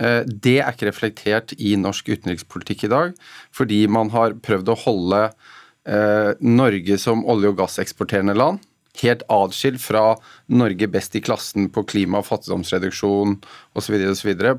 [0.01, 3.17] Eh, det er ikke reflektert i norsk utenrikspolitikk i dag,
[3.53, 5.49] fordi man har prøvd å holde eh,
[5.87, 8.61] Norge som olje- og gasseksporterende land.
[9.01, 10.17] Helt atskilt fra
[10.53, 13.39] Norge best i klassen på klima- og fattigdomsreduksjon
[13.79, 13.97] osv.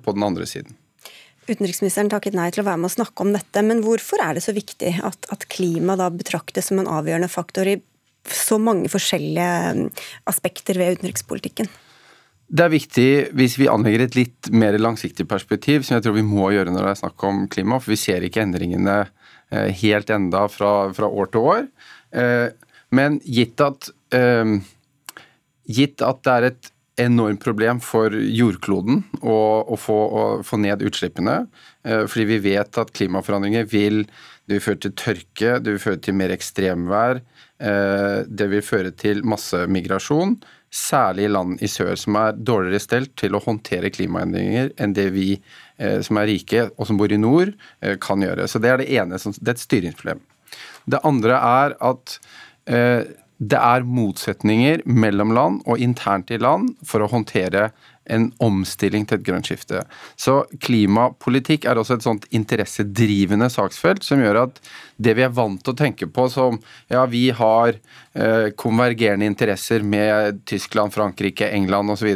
[0.02, 0.76] på den andre siden.
[1.50, 4.44] Utenriksministeren takket nei til å være med å snakke om dette, men hvorfor er det
[4.46, 7.80] så viktig at, at klima da betraktes som en avgjørende faktor i
[8.30, 9.88] så mange forskjellige mm,
[10.30, 11.70] aspekter ved utenrikspolitikken?
[12.52, 16.28] Det er viktig hvis vi anlegger et litt mer langsiktig perspektiv, som jeg tror vi
[16.28, 19.21] må gjøre når det er snakk om klima, for vi ser ikke endringene Eh,
[19.52, 21.66] helt enda fra, fra år til år.
[22.16, 22.52] Eh,
[22.96, 24.54] men gitt at, eh,
[25.68, 30.84] gitt at det er et enormt problem for jordkloden å, å, få, å, få, ned
[30.86, 31.46] utslippene.
[31.82, 34.04] Fordi vi vet at klimaforandringer vil,
[34.46, 37.24] det vil føre til tørke, det vil føre til mer ekstremvær.
[37.58, 40.36] Det vil føre til massemigrasjon
[40.72, 45.28] særlig land i sør som er dårligere stelt til å håndtere klimaendringer enn det vi
[45.36, 45.42] eh,
[46.06, 48.48] som er rike og som bor i nord, eh, kan gjøre.
[48.48, 50.22] Så Det er det ene, det er et styringsproblem.
[50.88, 52.20] Det andre er at
[52.68, 53.04] eh,
[53.42, 57.72] det er motsetninger mellom land og internt i land for å håndtere
[58.12, 59.84] en omstilling til et grønt skifte.
[60.20, 64.62] Så klimapolitikk er også et sånt interessedrivende saksfelt som gjør at
[65.02, 66.60] det vi er vant til å tenke på som
[66.92, 72.12] ja, vi har eh, konvergerende interesser med Tyskland, Frankrike, England osv.,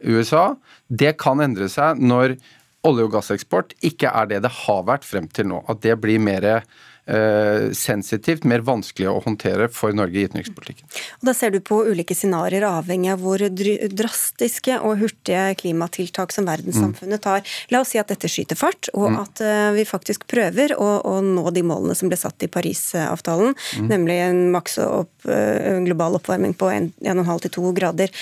[0.00, 0.54] USA,
[0.88, 2.38] det kan endre seg når
[2.86, 5.64] olje- og gasseksport ikke er det det har vært frem til nå.
[5.68, 6.62] At det blir mer
[7.10, 10.84] Eh, sensitivt, mer vanskelig å håndtere for Norge i utenrikspolitikken.
[11.26, 17.24] Da ser du på ulike scenarioer avhengig av hvor drastiske og hurtige klimatiltak som verdenssamfunnet
[17.24, 17.42] tar.
[17.74, 19.18] La oss si at dette skyter fart, og mm.
[19.24, 23.58] at eh, vi faktisk prøver å, å, nå de målene som ble satt i Parisavtalen,
[23.58, 23.90] mm.
[23.90, 28.14] nemlig en maks opp, eh, global oppvarming på 1,5 til 2 grader.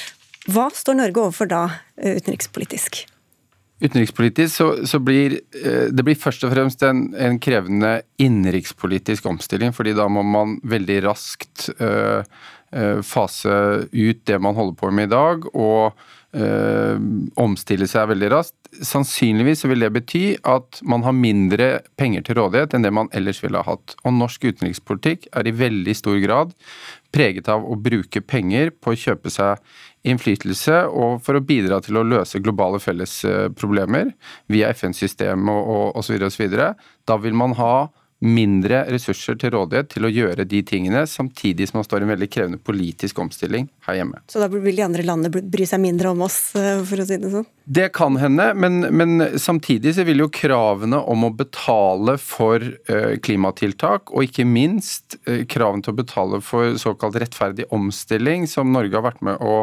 [0.49, 1.65] Hva står Norge overfor da
[1.99, 3.05] utenrikspolitisk?
[3.79, 5.37] Utenrikspolitisk så, så, blir
[5.95, 10.97] det blir først og fremst en, en, krevende innenrikspolitisk omstilling, fordi da må man veldig
[11.07, 12.23] raskt øh,
[13.07, 13.55] fase
[13.93, 15.95] ut det man holder på med i dag, og
[16.35, 17.01] øh,
[17.41, 18.57] omstille seg veldig raskt.
[18.85, 23.41] Sannsynligvis vil det bety at man har mindre penger til rådighet enn det man ellers
[23.43, 23.97] ville ha hatt.
[24.05, 26.53] Og norsk utenrikspolitikk er i veldig stor grad
[27.15, 29.63] preget av å bruke penger på å kjøpe seg
[30.09, 34.13] innflytelse og for å bidra til å løse globale fellesproblemer
[34.53, 36.21] via FN-systemet og osv.
[36.29, 36.59] osv.
[37.09, 41.79] Da vil man ha mindre ressurser til rådighet til å gjøre de tingene, samtidig som
[41.79, 44.19] man står i en veldig krevende politisk omstilling her hjemme.
[44.27, 47.19] Så da vil de andre landene bry seg mindre om oss, eh, for å si
[47.23, 47.47] det sånn?
[47.79, 53.15] Det kan hende, men, men samtidig så vil jo kravene om å betale for uh,
[53.23, 58.99] klimatiltak, og ikke minst uh, kravene til å betale for såkalt rettferdig omstilling, som Norge
[58.99, 59.61] har vært med å,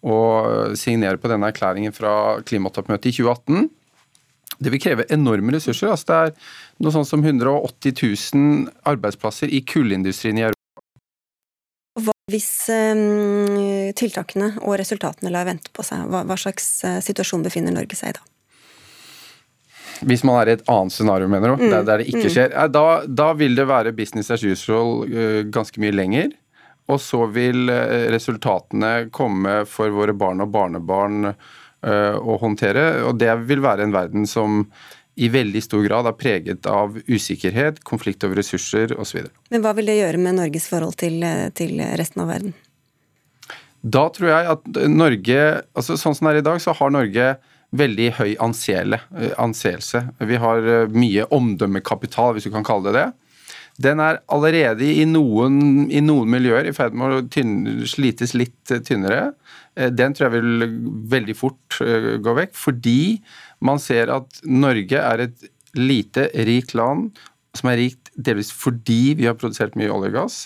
[0.00, 0.16] å
[0.78, 3.68] signere på denne erklæringen fra klimatoppmøtet i 2018,
[4.60, 5.88] det vil kreve enorme ressurser.
[5.92, 6.32] Altså det er
[6.80, 7.94] noe sånt som 180
[8.34, 10.56] 000 arbeidsplasser i kullindustrien i Europa.
[12.00, 16.06] Hva hvis um, tiltakene og resultatene lar vente på seg?
[16.10, 18.26] Hva, hva slags uh, situasjon befinner Norge seg i da?
[20.06, 21.72] Hvis man er i et annet scenario, mener du, mm.
[21.72, 22.32] der, der, det ikke mm.
[22.32, 26.30] skjer, da, da, vil det være business as usual uh, ganske mye lenger.
[26.90, 31.34] Og så vil uh, resultatene komme for våre barn og barnebarn
[31.80, 32.82] å håndtere.
[33.08, 34.66] Og det vil være en verden som
[35.20, 39.28] i veldig stor grad er preget av usikkerhet, konflikt over ressurser osv.
[39.52, 41.20] Men hva vil det gjøre med Norges forhold til,
[41.56, 42.56] til, resten av verden?
[43.80, 47.30] Da tror jeg at Norge altså Sånn som det er i dag, så har Norge
[47.76, 50.02] veldig høy anseelse.
[50.26, 53.08] Vi har eh, mye omdømmekapital, hvis du kan kalle det det.
[53.80, 58.74] Den er allerede i noen, i noen miljøer i ferd med å tynne, slites litt
[58.86, 59.30] tynnere.
[59.78, 60.66] Eh, den tror jeg vil
[61.14, 63.00] veldig fort eh, gå vekk, fordi
[63.64, 67.10] man ser at Norge er et lite, rikt land
[67.56, 70.38] som er rikt delvis fordi vi har produsert mye olje og gass,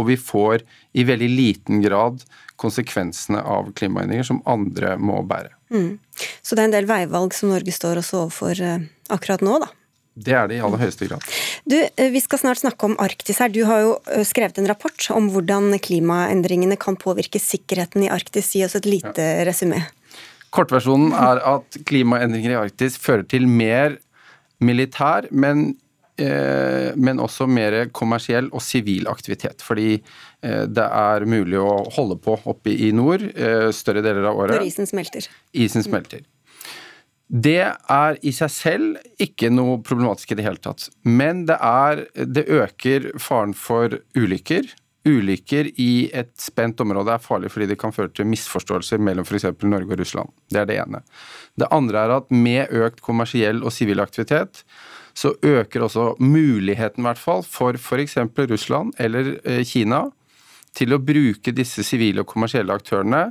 [0.00, 0.62] og vi får
[0.96, 2.22] i veldig liten grad
[2.60, 5.52] konsekvensene av klimaendringer som andre må bære.
[5.72, 5.98] Mm.
[6.42, 9.70] Så det er en del veivalg som Norge står også overfor eh, akkurat nå, da?
[10.12, 11.24] Det er det i aller høyeste grad.
[11.64, 13.48] Du, eh, Vi skal snart snakke om Arktis her.
[13.52, 18.52] Du har jo eh, skrevet en rapport om hvordan klimaendringene kan påvirke sikkerheten i Arktis.
[18.52, 19.46] Gi oss et lite ja.
[19.48, 19.80] resymé.
[20.52, 23.96] Kortversjonen er at klimaendringer i Arktis fører til mer
[24.62, 25.70] militær, men,
[26.20, 29.64] eh, men også mer kommersiell og sivil aktivitet.
[29.64, 34.44] Fordi eh, det er mulig å holde på oppe i nord eh, større deler av
[34.44, 34.60] året.
[34.60, 35.30] Når isen smelter.
[35.56, 36.26] Isen smelter.
[37.32, 40.90] Det er i seg selv ikke noe problematisk i det hele tatt.
[41.08, 44.68] Men det, er, det øker faren for ulykker.
[45.08, 49.48] Ulykker i et spent område er farlig fordi det kan føre til misforståelser mellom f.eks.
[49.66, 50.30] Norge og Russland.
[50.52, 51.02] Det er det ene.
[51.58, 54.62] Det andre er at med økt kommersiell og sivil aktivitet,
[55.14, 58.16] så øker også muligheten i hvert fall for f.eks.
[58.38, 60.06] Russland eller eh, Kina
[60.72, 63.26] til å bruke disse sivile og kommersielle aktørene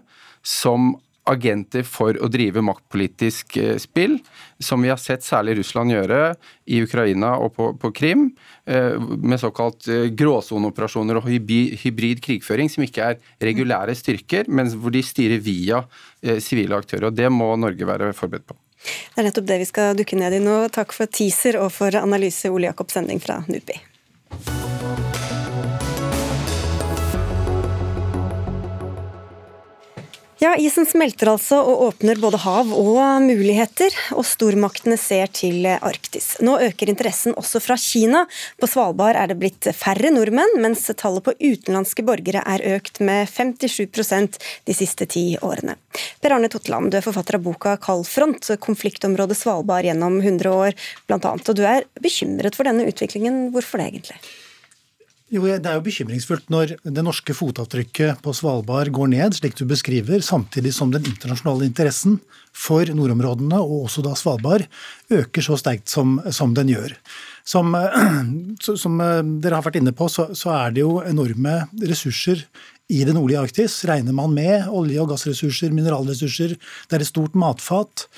[0.46, 0.94] som
[1.32, 4.18] agenter for å drive maktpolitisk eh, spill,
[4.62, 6.22] som vi har sett særlig Russland gjøre
[6.72, 8.28] i Ukraina og på, på Krim,
[8.70, 14.94] eh, med såkalt eh, gråsoneoperasjoner og hybrid krigføring, som ikke er regulære styrker, men hvor
[14.94, 15.84] de styrer via
[16.22, 17.08] sivile aktører.
[17.10, 18.58] og Det må Norge være forberedt på.
[18.82, 20.58] Det er nettopp det vi skal dukke ned i nå.
[20.74, 23.82] Takk for teaser og for analyse, Ole Jakob Sending fra NUPI.
[30.42, 36.32] Ja, Isen smelter altså og åpner både hav og muligheter, og stormaktene ser til Arktis.
[36.42, 38.24] Nå øker interessen også fra Kina.
[38.58, 43.30] På Svalbard er det blitt færre nordmenn, mens tallet på utenlandske borgere er økt med
[43.30, 45.78] 57% de siste ti årene.
[46.26, 50.74] Per Arne Totland, du er forfatter av boka 'Kald front', konfliktområdet Svalbard gjennom 100 år
[51.06, 51.38] bl.a.
[51.38, 53.52] Og du er bekymret for denne utviklingen.
[53.54, 54.18] Hvorfor det egentlig?
[55.32, 59.64] Jo, Det er jo bekymringsfullt når det norske fotavtrykket på Svalbard går ned, slik du
[59.64, 62.18] beskriver, samtidig som den internasjonale interessen
[62.52, 64.66] for nordområdene, og også da Svalbard,
[65.08, 66.98] øker så sterkt som, som den gjør.
[67.48, 67.72] Som,
[68.60, 72.44] som, eh, dere har vært inne på, så, så, er det jo enorme ressurser
[72.92, 73.80] i det nordlige Arktis.
[73.88, 78.10] Regner man med olje- og gassressurser, mineralressurser, det er et stort matfat.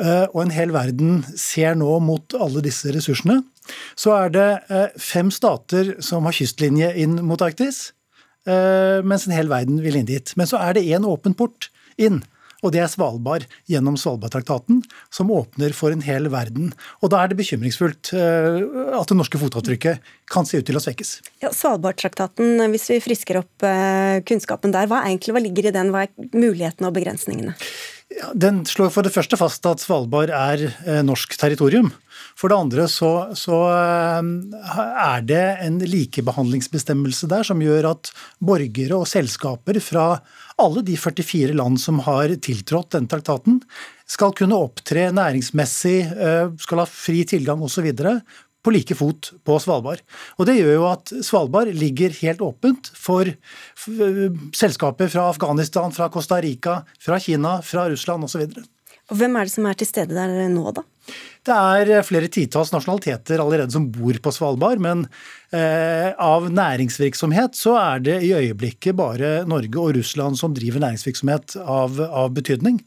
[0.00, 3.40] Eh, og en hel verden ser nå mot alle disse ressursene.
[3.98, 7.90] Så er det eh, fem stater som har kystlinje inn mot Arktis,
[8.48, 10.36] eh, mens en hel verden vil inn dit.
[10.40, 11.68] Men så er det én åpen port
[12.00, 12.22] inn,
[12.64, 14.82] og det er Svalbard gjennom Svalbardtraktaten,
[15.12, 16.74] som åpner for en hel verden.
[17.00, 21.14] Og da er det bekymringsfullt at det norske fotavtrykket kan se ut til å svekkes.
[21.40, 23.64] Ja, Svalbardtraktaten, hvis vi frisker opp
[24.28, 25.94] kunnskapen der, hva, egentlig, hva ligger i den?
[25.94, 27.56] Hva er mulighetene og begrensningene?
[28.10, 31.92] Ja, den slår for det første fast at Svalbard er uh, norsk territorium.
[32.38, 38.10] For det andre så, så, er det en likebehandlingsbestemmelse der som gjør at
[38.42, 40.06] borgere og selskaper fra
[40.60, 43.60] alle de 44 land som har tiltrådt den traktaten,
[44.10, 47.88] skal kunne opptre næringsmessig, eh, skal ha fri tilgang osv.
[48.64, 50.02] på like fot på Svalbard.
[50.38, 53.30] Og Det gjør jo at Svalbard ligger helt åpent for
[54.56, 58.46] selskaper fra Afghanistan, fra Costa Rica, fra Kina, fra Russland osv.
[59.10, 60.84] Og Hvem er det som er til stede der nå, da?
[61.48, 65.06] Det er flere titalls nasjonaliteter allerede som bor på Svalbard, men
[65.56, 71.56] eh, av næringsvirksomhet så er det i øyeblikket bare Norge og Russland som driver næringsvirksomhet
[71.64, 72.82] av, av betydning.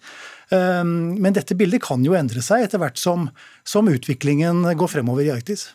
[0.54, 3.30] Eh, men dette bildet kan jo endre seg etter hvert som,
[3.66, 5.72] som utviklingen går fremover i Arktis.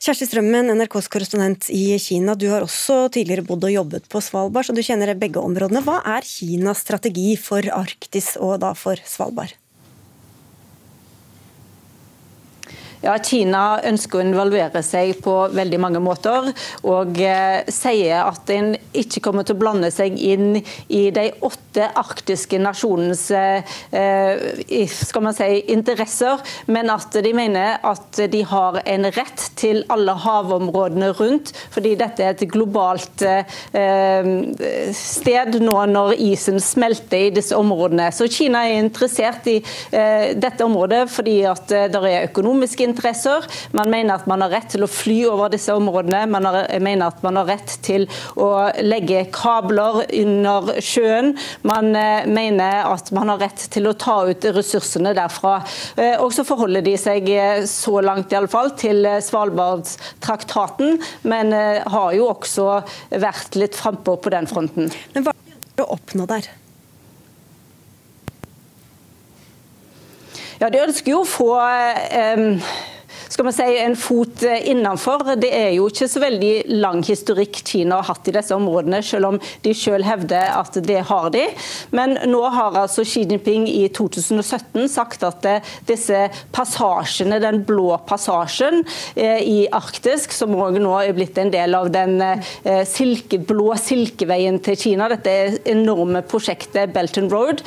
[0.00, 2.34] Kjersti Strømmen, NRKs korrespondent i Kina.
[2.38, 5.82] Du har også tidligere bodd og jobbet på Svalbard, så du kjenner begge områdene.
[5.84, 9.52] Hva er Kinas strategi for Arktis og da for Svalbard?
[13.00, 16.50] Ja, Kina ønsker å involvere seg på veldig mange måter,
[16.84, 21.86] og eh, sier at en ikke kommer til å blande seg inn i de åtte
[21.96, 29.08] arktiske nasjonenes eh, skal man si, interesser, men at de mener at de har en
[29.16, 34.28] rett til alle havområdene rundt, fordi dette er et globalt eh,
[35.00, 38.10] sted nå når isen smelter i disse områdene.
[38.12, 43.46] Så Kina er interessert i eh, dette området fordi at det er økonomiske interesser.
[43.76, 46.24] Man mener at man har rett til å fly over disse områdene.
[46.30, 48.06] Man har, mener at man har rett til
[48.40, 48.50] å
[48.84, 51.34] legge kabler under sjøen.
[51.66, 55.60] Man eh, mener at man har rett til å ta ut ressursene derfra.
[55.96, 60.98] Eh, og så forholder de seg eh, så langt i alle fall til Svalbardstraktaten,
[61.30, 62.68] men har jo også
[63.22, 64.90] vært litt frampå på den fronten.
[65.14, 66.50] Men hva er det å oppnå der?
[70.60, 72.40] Ja, De ønsker jo å få eh,
[73.30, 75.22] skal man si, en fot eh, innenfor.
[75.40, 79.28] Det er jo ikke så veldig lang historikk Kina har hatt i disse områdene, selv
[79.28, 81.44] om de selv hevder at det har de.
[81.94, 87.94] Men nå har altså Xi Jinping i 2017 sagt at eh, disse passasjene, den blå
[88.08, 88.82] passasjen
[89.14, 92.18] eh, i Arktis, som også nå er blitt en del av den
[92.86, 97.62] silke, blå silkeveien til Kina, dette enorme prosjektet Belt and Road,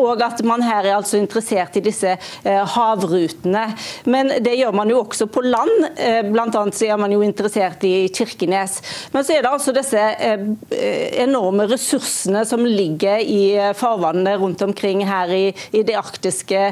[0.00, 2.14] og at man her er altså interessert i disse
[2.74, 3.64] havrutene.
[4.10, 5.86] Men det gjør man man jo også på land.
[5.96, 8.80] Eh, blant annet så er man jo interessert i Kirkenes.
[9.14, 10.44] Men så er det altså disse eh,
[11.24, 16.62] enorme ressursene som ligger i eh, farvannene rundt omkring her i, i de arktiske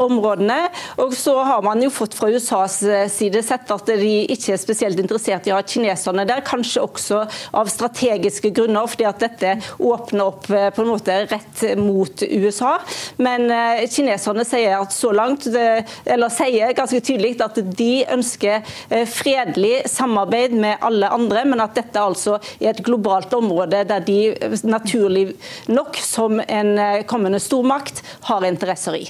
[0.00, 0.58] områdene.
[1.02, 2.76] Og så har man jo fått fra USAs
[3.14, 7.22] side sett at de ikke er spesielt interessert i å ha kineserne der, kanskje også
[7.56, 12.74] av strategiske grunner, fordi at dette åpner opp på en måte rett mot USA.
[13.22, 13.48] Men
[13.90, 19.88] kineserne sier at så langt, eller sier ganske tydelig at at de ønsker eh, fredelig
[19.90, 24.56] samarbeid med alle andre, men at dette altså er et globalt område der de eh,
[24.66, 25.26] naturlig
[25.70, 29.04] nok, som en eh, kommende stormakt, har interesser i.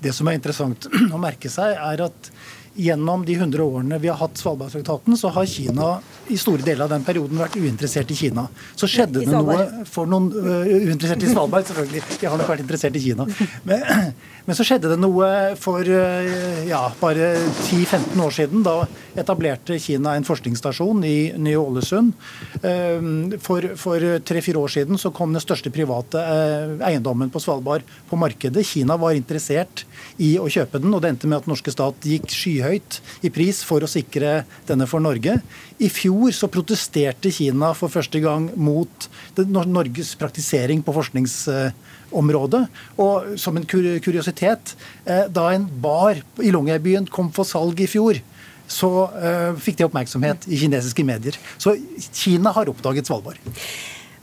[0.00, 2.32] Det som er interessant å merke seg, er at
[2.78, 5.88] gjennom de 100 årene vi har hatt Svalbardtraktaten, så har Kina
[6.30, 8.46] i store deler av den perioden vært uinteressert i Kina.
[8.78, 12.04] Så skjedde det noe for noen uh, Uinteressert i Svalbard, selvfølgelig.
[12.20, 13.26] De har nok vært interessert i Kina.
[13.66, 13.82] Men,
[14.46, 17.32] men så skjedde det noe for uh, ja, bare
[17.66, 18.62] 10-15 år siden.
[18.66, 18.76] Da
[19.18, 22.14] etablerte Kina en forskningsstasjon i Ny-Ålesund.
[22.62, 26.22] Uh, for tre-fire år siden så kom den største private
[26.86, 28.66] eiendommen på Svalbard på markedet.
[28.68, 29.87] Kina var interessert
[30.18, 33.60] i å kjøpe den, og det endte med at norske stat gikk skyhøyt i pris
[33.66, 35.38] for å sikre denne for Norge.
[35.78, 42.64] I fjor så protesterte Kina for første gang mot Norges praktisering på forskningsområdet.
[43.04, 44.74] Og som en kuriositet,
[45.06, 48.18] eh, da en bar i Longyearbyen kom for salg i fjor,
[48.68, 51.38] så uh, fikk det oppmerksomhet i kinesiske medier.
[51.56, 51.72] Så
[52.12, 53.40] Kina har oppdaget Svalbard.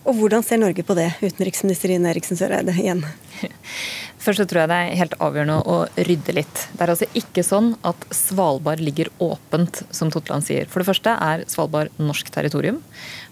[0.06, 3.02] Og Hvordan ser Norge på det, utenriksminister Ine Eriksen Søreide igjen?
[4.26, 5.76] Først så tror jeg det er helt avgjørende å
[6.08, 6.62] rydde litt.
[6.74, 10.66] Det er altså ikke sånn at Svalbard ligger åpent, som Totland sier.
[10.72, 12.80] For det første er Svalbard norsk territorium.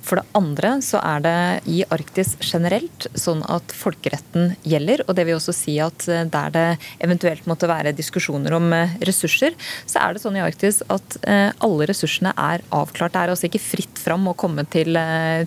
[0.03, 1.37] For det andre så er det
[1.71, 5.05] i Arktis generelt sånn at folkeretten gjelder.
[5.07, 6.65] Og det vil også si at eh, der det
[7.03, 9.55] eventuelt måtte være diskusjoner om eh, ressurser,
[9.87, 13.13] så er det sånn i Arktis at alle ressursene er avklart.
[13.13, 14.97] Det er altså ikke fritt fram å komme til,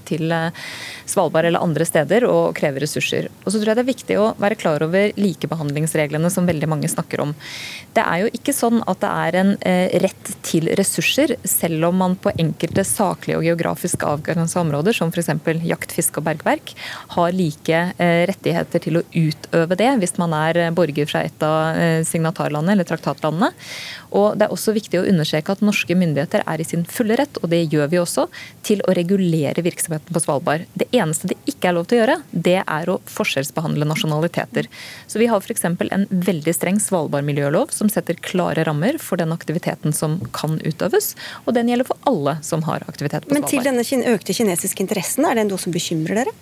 [0.08, 0.32] til
[1.08, 3.28] Svalbard eller andre steder og kreve ressurser.
[3.44, 6.90] Og så tror jeg det er viktig å være klar over likebehandlingsreglene som veldig mange
[6.90, 7.34] snakker om.
[7.96, 12.00] Det er jo ikke sånn at det er en eh, rett til ressurser, selv om
[12.04, 15.32] man på enkelte saklige og geografiske avgrensa områder, som f.eks.
[15.66, 16.74] jakt, fiske og bergverk,
[17.16, 21.74] har like eh, rettigheter til å utøve det hvis man er borger fra et av
[21.74, 23.50] eh, signatarlandene eller traktatlandene.
[24.16, 27.38] Og Det er også viktig å understreke at norske myndigheter er i sin fulle rett,
[27.42, 28.26] og det gjør vi også,
[28.66, 30.66] til å regulere virksomheten på Svalbard.
[30.74, 34.70] Det eneste det ikke er lov til å gjøre, det er å forskjellsbehandle nasjonaliteter.
[35.06, 35.64] Så Vi har f.eks.
[35.66, 41.56] en veldig streng Svalbard-miljølov som setter klare rammer for den aktiviteten som kan utøves, og
[41.56, 43.42] den gjelder for alle som har aktivitet på Svalbard.
[43.42, 46.36] Men til denne økte kinesiske interessen, er det noe som bekymrer dere?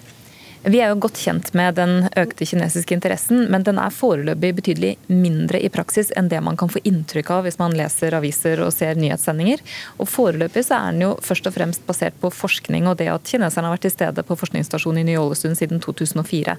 [0.65, 4.95] Vi er jo godt kjent med den økte kinesiske interessen, men den er foreløpig betydelig
[5.13, 8.71] mindre i praksis enn det man kan få inntrykk av hvis man leser aviser og
[8.73, 9.61] ser nyhetssendinger.
[10.01, 13.29] Og Foreløpig så er den jo først og fremst basert på forskning og det at
[13.29, 16.57] kineserne har vært til stede på forskningsstasjonen i Ny-Ålesund siden 2004.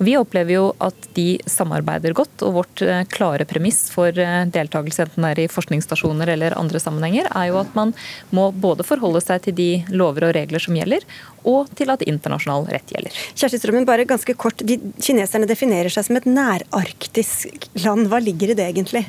[0.00, 4.40] Og vi opplever jo at de samarbeider godt, og vårt eh, klare premiss for eh,
[4.50, 7.94] deltakelse enten det er i forskningsstasjoner eller andre sammenhenger, er jo at man
[8.34, 11.06] må både forholde seg til de lover og regler som gjelder,
[11.44, 13.14] og til at internasjonal rett gjelder.
[13.44, 14.62] Kjersti Strømmen, bare ganske kort.
[14.64, 18.08] De, kineserne definerer seg som et nærarktisk land.
[18.08, 19.04] Hva ligger i det egentlig?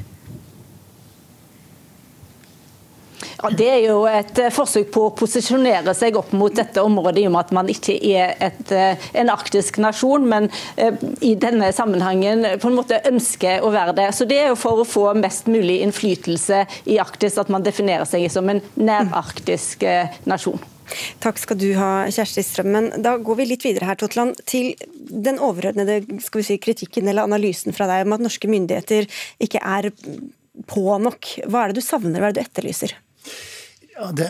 [3.42, 7.22] Ja, Det er jo et eh, forsøk på å posisjonere seg opp mot dette området,
[7.24, 11.36] i og med at man ikke er et, eh, en arktisk nasjon, men eh, i
[11.40, 14.12] denne sammenhengen på en måte ønsker å være det.
[14.18, 18.04] Så Det er jo for å få mest mulig innflytelse i Arktis at man definerer
[18.10, 19.88] seg som en nærarktisk
[20.28, 20.60] nasjon.
[21.24, 22.92] Takk skal du ha, Kjersti Strømmen.
[23.04, 24.74] Da går vi litt videre her, Totland, til
[25.10, 29.10] den overordnede si, kritikken eller analysen fra deg om at norske myndigheter
[29.44, 29.92] ikke er
[30.70, 31.34] på nok.
[31.50, 32.96] Hva er det du savner, hva er det du etterlyser?
[33.96, 34.28] Ja, det,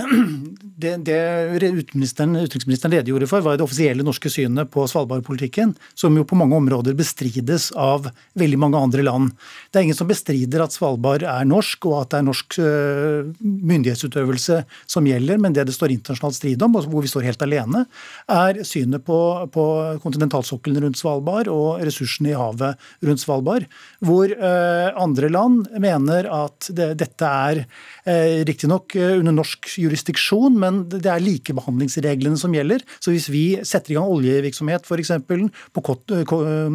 [0.78, 1.18] det, det
[1.55, 6.53] utenriksministeren, utenriksministeren redegjorde for, var det offisielle norske synet på Svalbard-politikken, som jo på mange
[6.59, 9.32] områder bestrides av veldig mange andre land.
[9.74, 13.32] Det er ingen som bestrider at Svalbard er norsk, og at det er norsk øh,
[13.41, 17.41] myndighetsutøvelse som gjelder, men det det står internasjonalt strid om, og hvor vi står helt
[17.47, 17.88] alene,
[18.30, 19.66] er synet på, på
[20.05, 23.66] kontinentalsokkelen rundt Svalbard og ressursene i havet rundt Svalbard,
[24.05, 30.58] hvor øh, andre land mener at det, dette er øh, riktignok under norsk norsk jurisdiksjon,
[30.60, 32.84] men det er likebehandlingsreglene som gjelder.
[32.99, 35.12] Så hvis vi setter i gang oljevirksomhet f.eks.
[35.26, 35.84] på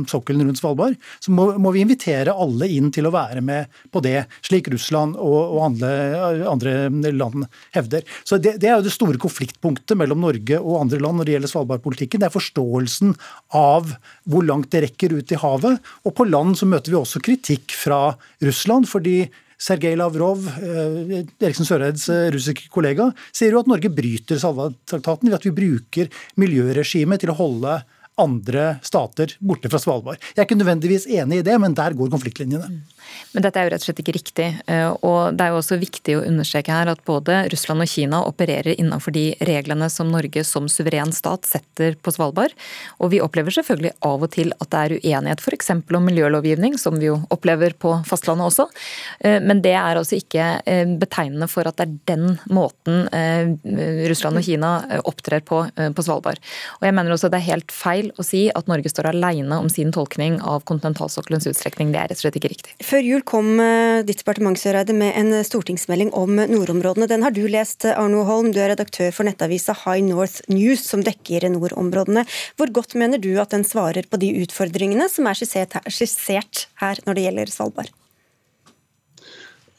[0.09, 4.01] sokkelen rundt Svalbard, så må, må, vi invitere alle inn til å være med på
[4.05, 5.91] det, slik Russland og, og andre,
[6.49, 8.05] andre, land hevder.
[8.25, 11.37] Så det, det, er jo det store konfliktpunktet mellom Norge og andre land når det
[11.37, 12.23] gjelder Svalbard-politikken.
[12.23, 13.15] Det er forståelsen
[13.57, 13.95] av
[14.31, 15.93] hvor langt det rekker ut i havet.
[16.07, 18.03] Og på land så møter vi også kritikk fra
[18.45, 18.89] Russland.
[18.89, 19.31] fordi
[19.61, 25.37] Sergej Lavrov, eh, Eriksen Søreids eh, russiske kollega, sier jo at Norge bryter Salva-traktaten ved
[25.37, 27.81] at vi bruker miljøregimet til å holde
[28.21, 30.21] andre stater borte fra Svalbard.
[30.33, 32.81] Jeg er ikke nødvendigvis enig i det, men der går konfliktlinjene.
[33.33, 34.49] Men dette er jo rett og slett ikke riktig.
[34.71, 38.23] Eh, og det er jo også viktig å understreke her at både Russland og Kina
[38.27, 42.55] opererer innenfor de reglene som Norge som suveren stat setter på Svalbard.
[42.99, 45.73] Og vi opplever selvfølgelig av og til at det er uenighet f.eks.
[45.77, 48.69] om miljølovgivning, som vi jo opplever på fastlandet også.
[49.21, 53.07] Eh, men det er altså ikke eh, betegnende for at det er den måten
[54.11, 54.71] Russland og Kina
[55.09, 55.61] opptrer på
[55.95, 56.41] på Svalbard.
[56.81, 59.69] Og jeg mener også det er helt feil å si at Norge står alene om
[59.73, 61.93] sin tolkning av kontinentalsokkelens utstrekning.
[61.95, 62.75] Det er rett og slett ikke riktig.
[62.85, 64.59] Før før jul kom eh, ditt departement
[64.93, 67.09] med en stortingsmelding om nordområdene.
[67.09, 68.53] Den har du lest, Arno Holm.
[68.53, 72.27] Du er redaktør for nettavisa High North News, som dekker nordområdene.
[72.59, 77.17] Hvor godt mener du at den svarer på de utfordringene som er skissert her når
[77.17, 77.91] det gjelder Svalbard?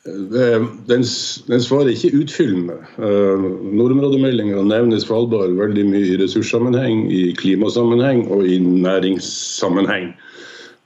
[0.02, 1.06] Den,
[1.46, 2.80] den svarer ikke utfyllende.
[2.98, 10.16] Nordområdemeldinga nevner Svalbard veldig mye i ressurssammenheng, i klimasammenheng og i næringssammenheng.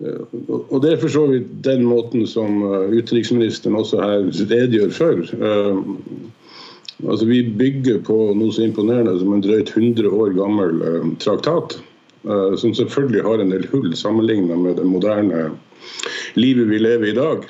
[0.03, 4.91] Eh, og Det er for så vidt den måten som eh, utenriksministeren også her redegjør
[4.95, 5.21] for.
[5.49, 5.77] Eh,
[7.07, 10.81] altså Vi bygger på noe så imponerende som en drøyt 100 år gammel
[11.19, 11.79] traktat.
[12.57, 15.51] Som selvfølgelig har en del hull sammenlignet med det moderne
[16.33, 17.43] livet vi lever i i dag.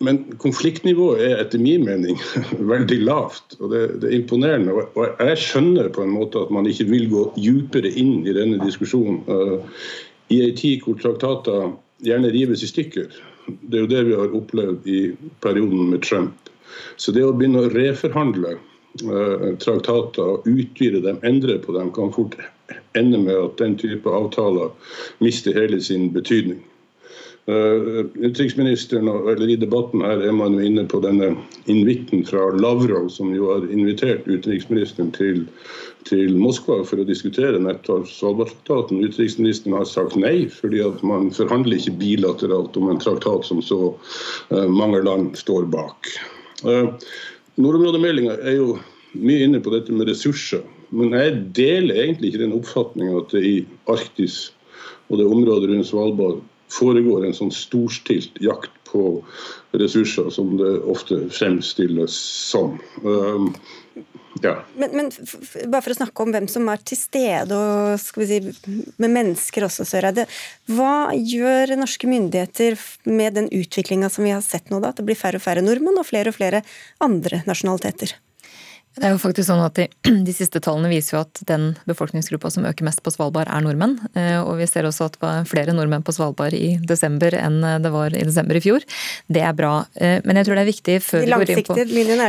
[0.00, 2.20] Men konfliktnivået er etter min mening
[2.72, 4.72] veldig lavt, og det, det, er imponerende.
[4.96, 8.60] Og jeg skjønner på en måte at man ikke vil gå dypere inn i denne
[8.64, 9.58] diskusjonen uh,
[10.32, 11.74] i en tid hvor traktater
[12.06, 13.12] gjerne rives i stykker.
[13.50, 15.00] Det er jo det vi har opplevd i
[15.44, 16.50] perioden med Trump.
[16.96, 18.56] Så det å begynne å reforhandle
[19.62, 22.36] traktater, og utvide dem, endre på dem, kan fort
[22.98, 24.70] ende med at den type avtaler
[25.22, 26.62] mister hele sin betydning.
[27.50, 31.32] Uh, utenriksministeren, eller I debatten her er man jo inne på denne
[31.72, 35.40] invitten fra Lavrov, som jo har invitert utenriksministeren til,
[36.06, 39.00] til Moskva for å diskutere nettopp Svalbardtraktaten.
[39.02, 43.80] Utenriksministeren har sagt nei, fordi at man forhandler ikke bilateralt om en traktat som så
[43.96, 46.12] uh, mange land står bak.
[46.62, 46.92] Uh,
[47.58, 48.78] Nordområdemeldinga er jo
[49.18, 50.62] mye inne på dette med ressurser.
[50.94, 53.58] Men jeg deler egentlig ikke den oppfatninga at det i
[53.90, 54.50] Arktis
[55.10, 56.40] og det området rundt Svalbard
[56.70, 59.20] foregår en sånn storstilt jakt på
[59.78, 62.14] ressurser, som det ofte fremstilles
[62.50, 62.78] som.
[63.04, 63.52] Um,
[64.42, 64.54] ja.
[64.78, 65.10] Men, men
[65.70, 68.38] bare for å snakke om hvem som er til stede, og skal vi si,
[69.02, 70.26] med mennesker også, Søreide.
[70.70, 72.78] Hva gjør norske myndigheter
[73.10, 74.94] med den utviklinga som vi har sett nå, da?
[74.94, 76.64] At det blir færre og færre nordmenn og flere og flere
[77.02, 78.16] andre nasjonaliteter?
[78.98, 79.84] Det er jo faktisk sånn at de,
[80.26, 83.94] de, siste tallene viser jo at den befolkningsgruppa som øker mest på Svalbard, er nordmenn.
[84.18, 87.60] Eh, og vi ser også at det var flere nordmenn på Svalbard i desember enn
[87.84, 88.82] det var i desember i fjor.
[89.30, 89.84] Det er bra.
[89.94, 91.76] Eh, men jeg tror det er viktig før, vi går, på,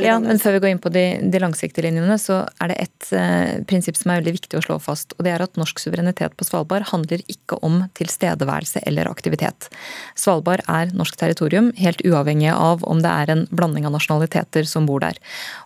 [0.05, 3.09] ja, men før vi går inn på de, de langsiktige linjene, så er det et
[3.17, 5.17] uh, prinsipp som er veldig viktig å slå fast.
[5.17, 9.71] Og det er at norsk suverenitet på Svalbard handler ikke om tilstedeværelse eller aktivitet.
[10.19, 14.85] Svalbard er norsk territorium, helt uavhengig av om det er en blanding av nasjonaliteter som
[14.85, 15.17] bor der.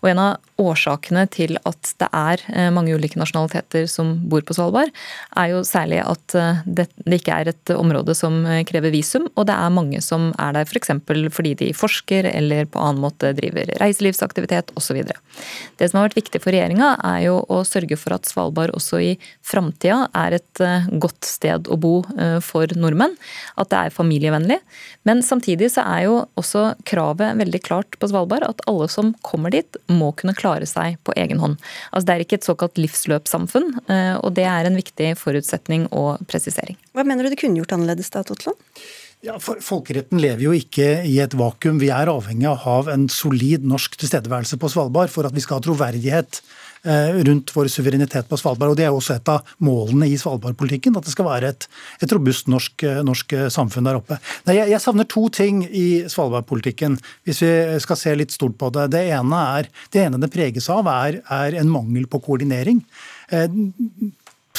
[0.02, 0.85] Og en av årsakene
[1.34, 4.92] til at det er eh, mange ulike nasjonaliteter som bor på Svalbard,
[5.36, 9.48] er jo særlig at eh, det, ikke er et område som eh, krever visum, og
[9.50, 10.94] det er mange som er der f.eks.
[11.06, 15.02] For fordi de forsker eller på annen måte driver reiselivsaktivitet osv.
[15.78, 19.02] Det som har vært viktig for regjeringa, er jo å sørge for at Svalbard også
[19.02, 19.12] i
[19.46, 20.64] framtida er et
[21.02, 21.96] godt sted å bo
[22.46, 23.16] for nordmenn.
[23.60, 24.60] At det er familievennlig.
[25.08, 29.54] Men samtidig så er jo også kravet veldig klart på Svalbard at alle som kommer
[29.54, 31.58] dit, må kunne klare seg seg på egen hånd.
[31.92, 36.22] Altså Det er ikke et såkalt livsløpssamfunn, eh, og det er en viktig forutsetning og
[36.30, 36.78] presisering.
[36.94, 38.60] Hva mener du du kunne gjort annerledes da, Totland?
[39.26, 41.80] Ja, for Folkeretten lever jo ikke i et vakuum.
[41.82, 45.42] Vi er avhengig av å ha en solid norsk tilstedeværelse på Svalbard for at vi
[45.42, 46.44] skal ha troverdighet
[46.86, 48.74] rundt vår suverenitet på Svalbard.
[48.74, 51.68] og Det er også et av målene i Svalbard-politikken, at det skal være et,
[52.04, 54.20] et robust norsk, eh, norsk, eh, samfunn der oppe.
[54.46, 58.72] Nei, jeg, jeg, savner to ting i Svalbard-politikken, hvis vi skal se litt stort på
[58.76, 58.90] det.
[58.96, 62.84] Det ene, er, det, ene preges av, er, er en mangel på koordinering.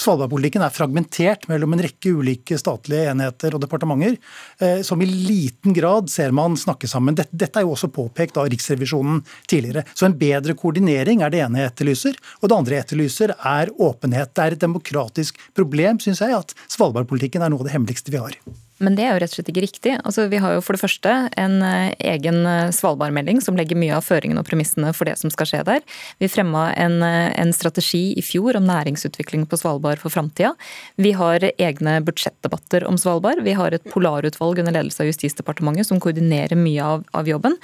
[0.06, 4.14] Svalbardpolitikken er fragmentert mellom en rekke ulike statlige enheter og departementer,
[4.62, 7.16] eh, som i liten grad ser man snakke sammen.
[7.18, 9.82] Dette, er jo også påpekt av Riksrevisjonen tidligere.
[9.94, 12.20] Så en bedre koordinering er det ene jeg etterlyser.
[12.42, 14.34] Og det andre jeg etterlyser er åpenhet.
[14.36, 18.22] Det er et demokratisk problem, syns jeg, at Svalbardpolitikken er noe av det hemmeligste vi
[18.22, 18.38] har.
[18.82, 19.92] Men det er jo rett og slett ikke riktig.
[20.04, 23.94] Altså, vi har jo for det første en eh, egen eh, Svalbard-melding som legger mye
[23.96, 25.84] av føringene og premissene for det som skal skje der.
[26.20, 30.52] Vi fremma en, eh, en, strategi i fjor om næringsutvikling på Svalbard for framtida.
[31.00, 33.40] Vi har egne budsjettdebatter om Svalbard.
[33.46, 37.56] Vi har et polarutvalg under ledelse av Justisdepartementet som koordinerer mye av, av, jobben.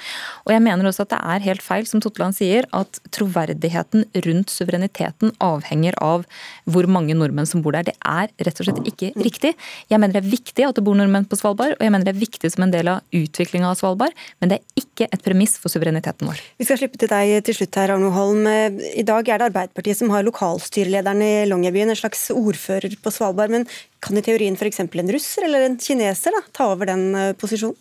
[0.47, 4.49] Og jeg mener også at det er helt feil, som Totland sier, at troverdigheten rundt
[4.49, 6.25] suvereniteten avhenger av
[6.65, 7.85] hvor mange nordmenn som bor der.
[7.91, 9.53] Det er rett og slett ikke riktig.
[9.93, 12.15] Jeg mener det er viktig at det bor nordmenn på Svalbard, og jeg mener det
[12.15, 15.55] er viktig som en del av utviklinga av Svalbard, men det er ikke et premiss
[15.61, 16.41] for suvereniteten vår.
[16.57, 18.47] Vi skal slippe til deg til slutt her, Arno Holm.
[18.47, 23.53] I dag er det Arbeiderpartiet som har lokalstyrelederen i Longyearbyen, en slags ordfører på Svalbard.
[23.53, 23.67] Men
[24.03, 24.83] kan i teorien f.eks.
[24.83, 27.79] en russer eller en kineser da, ta over den eh, posisjonen?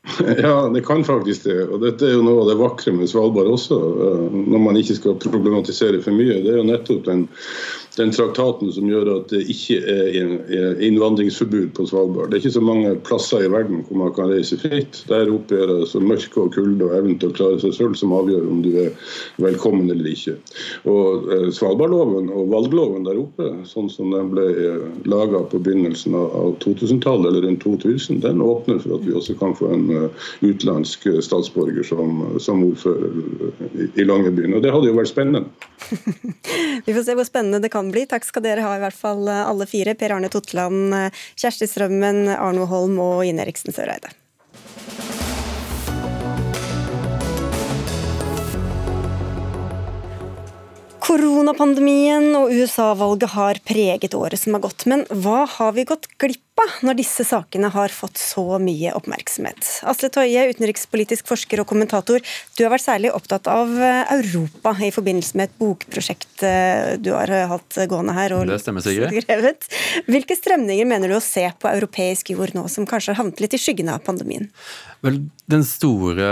[0.42, 1.58] Ja, det kan faktisk det.
[1.68, 4.96] Og dette er jo noe av det vakre med Svalbard også, eh, når man ikke
[4.96, 6.40] skal problematisere for mye.
[6.40, 7.26] Det er jo nettopp den
[8.00, 12.30] den traktaten som gjør at det ikke er innvandringsforbud på Svalbard.
[12.30, 15.02] Det er ikke så mange plasser i verden hvor man kan reise fritt.
[15.10, 17.98] Der oppe er det altså mørke og kulde og evnen til å klare seg selv
[18.00, 18.90] som avgjør om du er
[19.42, 20.36] velkommen eller ikke.
[20.90, 26.16] Og eh, Svalbardloven og valgloven der oppe, sånn som den ble eh, laga på begynnelsen
[26.16, 30.28] av 2000-tallet, eller rundt 2000, den åpner for at vi også kan få en uh,
[30.40, 34.56] utenlandsk statsborger som, som ordfører i Longyearbyen.
[34.56, 35.44] Og det hadde jo vært spennende.
[36.86, 38.06] vi får se hvor spennende det kan bli.
[38.10, 39.96] Takk skal dere ha, i hvert fall eh, alle fire.
[39.98, 44.12] Per Arne Totland, eh, Kjersti Strømmen, Arno Holm og Ine Eriksen Søreide.
[51.10, 56.62] Koronapandemien og USA-valget har preget året som har gått, men hva har vi gått glipp
[56.62, 59.72] av når disse sakene har fått så mye oppmerksomhet?
[59.90, 62.22] Asle Toje, utenrikspolitisk forsker og kommentator,
[62.54, 67.10] du har vært særlig opptatt av eh, Europa i forbindelse med et bokprosjekt eh, du
[67.16, 68.36] har eh, hatt gående her.
[68.38, 69.66] Og det stemmer sikkert.
[70.06, 73.58] Hvilke strømninger mener du å se på europeisk jord nå, som kanskje har havnet litt
[73.58, 74.46] i skyggen av pandemien?
[75.02, 76.30] Vel, den store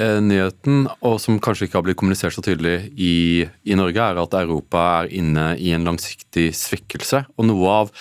[0.00, 4.36] nyheten, og som kanskje ikke har blitt kommunisert så tydelig i, i, Norge, er at
[4.38, 7.24] Europa er inne i en langsiktig svekkelse.
[7.36, 7.92] Og noe av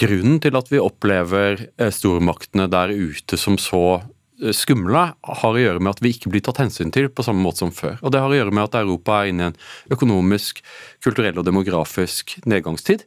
[0.00, 5.62] grunnen til at vi opplever eh, stormaktene der ute som så eh, skumle, har å
[5.62, 7.96] gjøre med at vi ikke blir tatt hensyn til på samme måte som før.
[8.02, 10.60] Og det har å gjøre med at Europa er inne i en økonomisk,
[11.04, 13.06] kulturell og demografisk nedgangstid.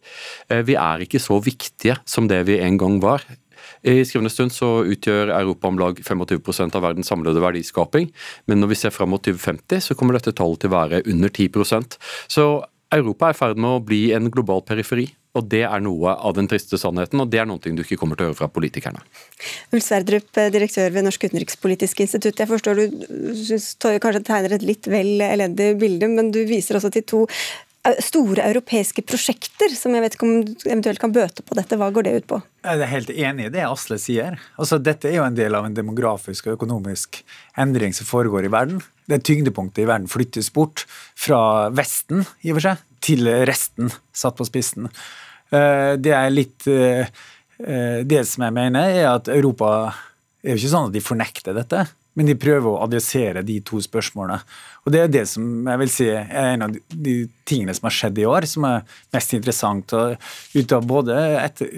[0.65, 3.25] Vi er ikke så viktige som det vi en gang var.
[3.83, 8.09] I skrivende stund så utgjør Europa om lag 25% av verdens samlede verdiskaping,
[8.51, 11.31] men når vi ser fram mot 2050, så kommer dette tallet til å være under
[11.31, 12.49] 10% Så
[12.91, 15.07] Europa er i ferd med å bli en global periferi.
[15.37, 18.17] Og Det er noe av den triste sannheten, og det er noe du ikke kommer
[18.17, 19.03] til å høre fra politikerne.
[19.69, 22.41] Ulf Sverdrup, direktør ved Norsk utenrikspolitisk institutt.
[22.41, 26.89] Jeg forstår du syns kanskje tegner et litt vel elendig bilde, men du viser også
[26.97, 27.21] til to
[28.03, 30.33] store europeiske prosjekter, som jeg vet ikke om
[30.67, 31.77] eventuelt kan bøte på dette.
[31.79, 32.39] Hva går det ut på?
[32.65, 34.35] Jeg er helt enig i det Asle sier.
[34.59, 37.21] Altså, dette er jo en del av en demografisk og økonomisk
[37.59, 38.83] endring som foregår i verden.
[39.09, 40.85] Det tyngdepunktet i verden flyttes bort
[41.17, 44.89] fra Vesten i og for seg, til resten, satt på spissen.
[45.55, 47.07] Eh, det er litt eh,
[47.63, 49.71] eh, Det som jeg mener, er at Europa
[50.43, 53.79] er jo ikke sånn at de fornekter dette men de prøver å adressere de to
[53.83, 54.41] spørsmålene.
[54.85, 57.15] Og Det er det som jeg vil si er en av de
[57.47, 59.93] tingene som har skjedd i år, som er mest interessant.
[60.55, 61.73] Ut av både etter,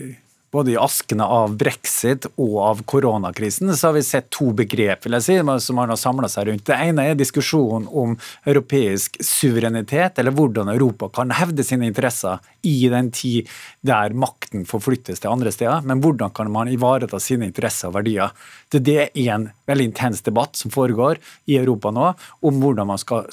[0.51, 5.15] både i askene av brexit og av koronakrisen, så har vi sett to begrep vil
[5.17, 6.65] jeg si, som har samla seg rundt.
[6.67, 12.75] Det ene er diskusjonen om europeisk suverenitet, eller hvordan Europa kan hevde sine interesser i
[12.91, 13.49] den tid
[13.87, 15.87] der makten forflyttes til andre steder.
[15.87, 18.35] Men hvordan kan man ivareta sine interesser og verdier?
[18.71, 21.19] Det, det er en veldig intens debatt som foregår
[21.49, 22.11] i Europa nå,
[22.45, 23.25] om hvordan man skal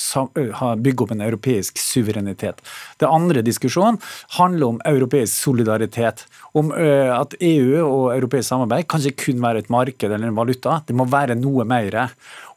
[0.78, 2.62] bygge opp en europeisk suverenitet.
[2.98, 4.00] Det andre diskusjonen
[4.38, 6.24] handler om europeisk solidaritet.
[6.58, 10.80] Om at EU og europeisk samarbeid kan ikke kun være et marked eller en valuta,
[10.86, 11.98] det må være noe mer.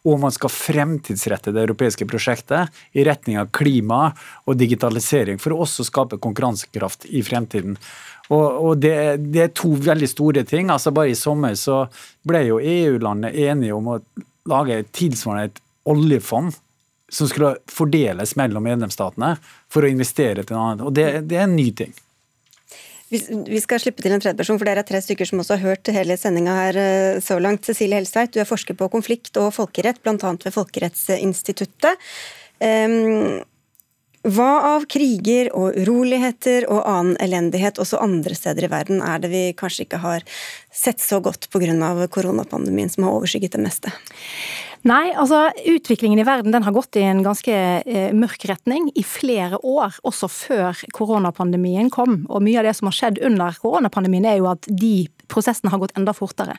[0.07, 4.07] Og man skal fremtidsrette det europeiske prosjektet i retning av klima
[4.49, 7.77] og digitalisering, for å også skape konkurransekraft i fremtiden.
[8.31, 8.95] Og, og det,
[9.27, 10.71] det, er to veldig store ting.
[10.71, 11.83] altså Bare i sommer så
[12.27, 14.01] ble jo EU-landet enige om å
[14.51, 16.55] lage tilsvarende et oljefond
[17.11, 19.33] som skulle fordeles mellom medlemsstatene
[19.71, 20.85] for å investere til noe annet.
[20.87, 21.91] Og det, det er en ny ting.
[23.11, 25.89] Vi skal slippe til en tredjeperson, for dere er tre stykker som også har hørt
[25.91, 27.67] hele sendinga her eh, så langt.
[27.67, 30.15] Cecilie Helstveit, du er forsker på konflikt og folkerett, bl.a.
[30.15, 32.07] ved Folkerettsinstituttet.
[34.21, 39.31] Hva av kriger og uroligheter og annen elendighet også andre steder i verden er det
[39.31, 40.25] vi kanskje ikke har
[40.69, 41.73] sett så godt pga.
[42.07, 43.93] koronapandemien som har overskygget det meste?
[44.85, 49.03] Nei, altså utviklingen i verden den har gått i en ganske eh, mørk retning i
[49.05, 52.23] flere år, også før koronapandemien kom.
[52.29, 55.79] Og mye av det som har skjedd under koronapandemien er jo at de prosessen har
[55.81, 56.57] gått enda fortere.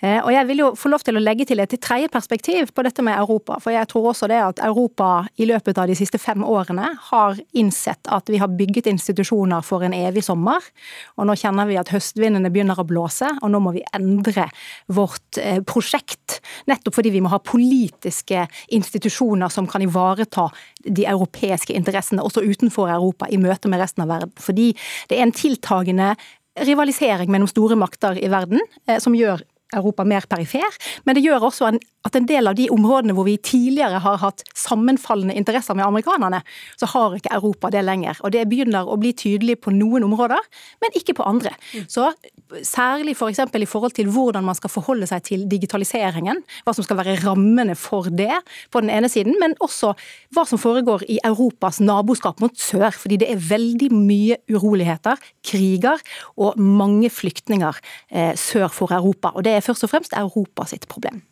[0.00, 2.84] Eh, og Jeg vil jo få lov til å legge til et tredje perspektiv på
[2.86, 3.58] dette med Europa.
[3.62, 7.38] For jeg tror også det at Europa i løpet av de siste fem årene har
[7.58, 10.64] innsett at vi har bygget institusjoner for en evig sommer.
[11.18, 14.48] Og nå kjenner vi at høstvindene begynner å blåse, og nå må vi endre
[14.86, 16.40] vårt eh, prosjekt.
[16.70, 20.48] Nettopp fordi vi må ha politiske institusjoner som kan ivareta
[20.84, 24.32] de europeiske interessene, også utenfor Europa, i møte med resten av verden.
[24.40, 24.70] Fordi
[25.10, 26.14] det er en tiltagende
[26.66, 29.42] rivalisering mellom store makter i verden, eh, som gjør
[29.76, 33.36] Europa mer perifer, men det gjør også at en del av de områdene hvor vi
[33.36, 36.40] tidligere har hatt sammenfallende interesser med amerikanerne,
[36.80, 38.16] så har ikke Europa det lenger.
[38.24, 40.40] Og Det begynner å bli tydelig på noen områder,
[40.80, 41.52] men ikke på andre.
[41.86, 42.08] Så
[42.62, 43.16] Særlig.
[43.16, 47.18] For i forhold til hvordan man skal forholde seg til digitaliseringen, hva som skal være
[47.20, 48.40] rammene for det
[48.72, 49.92] på den ene siden, men også
[50.34, 52.90] hva som foregår i Europas naboskap mot sør.
[52.90, 56.00] Fordi det er veldig mye uroligheter, kriger
[56.36, 57.80] og mange flyktninger
[58.10, 59.34] eh, sør for Europa.
[59.34, 61.22] Og det er først og fremst Europa sitt problem.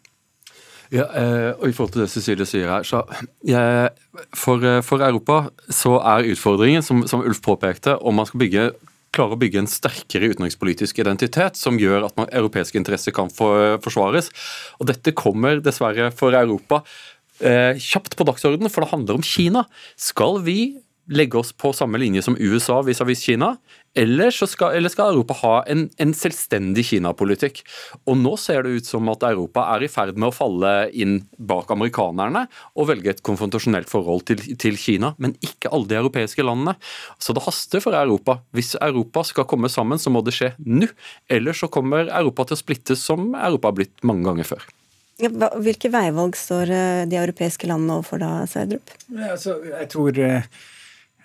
[0.93, 3.03] Ja, eh, og I forhold til det Cecilie sier her, så
[3.47, 3.89] jeg,
[4.35, 8.69] for, eh, for, Europa så er utfordringen, som, som Ulf påpekte, om man skal bygge
[9.17, 13.81] klare å bygge en sterkere utenrikspolitisk identitet som gjør at man, europeiske interesser kan for,
[13.85, 14.31] forsvares.
[14.81, 16.83] Og Dette kommer dessverre for Europa
[17.41, 19.67] eh, kjapt på dagsordenen, for det handler om Kina.
[19.97, 20.59] Skal vi
[21.07, 23.57] legge oss på samme linje som USA vis-à-vis Kina,
[23.97, 27.63] eller skal, eller skal, Europa ha en, en selvstendig Kina-politikk?
[28.05, 31.19] Og Nå ser det ut som at Europa er i ferd med å falle inn
[31.39, 32.45] bak amerikanerne
[32.75, 36.77] og velge et konfrontasjonelt forhold til, til Kina, men ikke alle de europeiske landene.
[37.23, 38.41] Så det haster for Europa.
[38.57, 40.91] Hvis Europa skal komme sammen, så må det skje nå.
[41.33, 44.67] Ellers så kommer Europa til å splittes som Europa har blitt mange ganger før.
[45.17, 48.93] Hvilke veivalg står eh, de europeiske landene overfor da, Sverdrup?
[49.09, 50.43] Ja, altså, jeg tror Eh,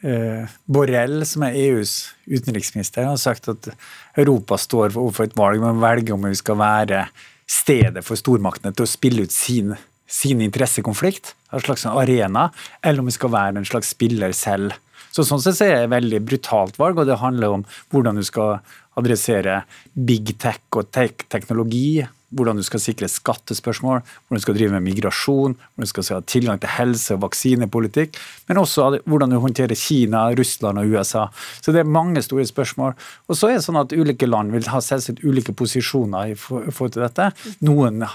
[0.01, 1.91] Borrell, som er EUs
[2.25, 3.69] utenriksminister, har sagt at
[4.17, 7.03] Europa står overfor et valg med å velge om vi skal være
[7.51, 9.75] stedet for stormaktene til å spille ut sin,
[10.09, 12.49] sin interessekonflikt, en slags arena,
[12.81, 14.77] eller om vi skal være en slags spiller selv.
[15.11, 18.23] Så Sånn sett er det et veldig brutalt valg, og det handler om hvordan du
[18.25, 18.61] skal
[18.99, 19.61] adressere
[19.93, 22.01] big tech og tek teknologi.
[22.31, 26.21] Hvordan du skal sikre skattespørsmål, hvordan du skal drive med migrasjon, hvordan du skal ha
[26.23, 28.17] tilgang til helse- og vaksinepolitikk.
[28.47, 31.27] Men også hvordan du håndterer Kina, Russland og USA.
[31.61, 32.95] Så det er mange store spørsmål.
[33.27, 36.95] Og så er det sånn at ulike land vil ha selvsagt ulike posisjoner i forhold
[36.95, 37.31] til dette.
[37.67, 38.05] Noen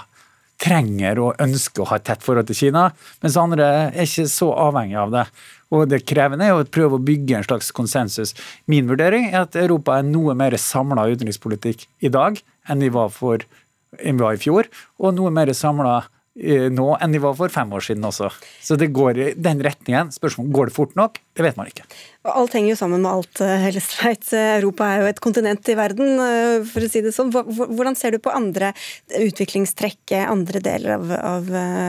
[0.61, 2.87] trenger og ønsker å ha et tett forhold til Kina,
[3.21, 5.25] mens andre er ikke så avhengig av det.
[5.75, 8.33] Og Det krevende er å prøve å bygge en slags konsensus.
[8.71, 13.11] Min vurdering er at Europa er noe mer samla utenrikspolitikk i dag enn de var,
[13.13, 13.43] for,
[13.99, 14.69] enn vi var i fjor,
[14.99, 16.01] og noe mer samla
[16.37, 18.29] Eh, nå enn de var for fem år siden også.
[18.61, 20.11] Så det går i den retningen.
[20.13, 21.17] Spørsmålet går det fort nok?
[21.33, 21.85] Det vet man ikke.
[22.29, 24.27] Alt henger jo sammen med alt, eh, Hellestveit.
[24.33, 27.31] Europa er jo et kontinent i verden, eh, for å si det sånn.
[27.31, 28.73] Hvordan ser du på andre
[29.09, 31.45] utviklingstrekk, andre deler av, av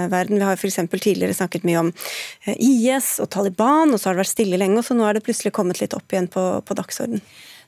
[0.08, 0.38] verden?
[0.38, 0.76] Vi har f.eks.
[0.88, 1.92] tidligere snakket mye om
[2.56, 5.24] IS og Taliban, og så har det vært stille lenge, og så nå er det
[5.24, 7.20] plutselig kommet litt opp igjen på, på dagsorden.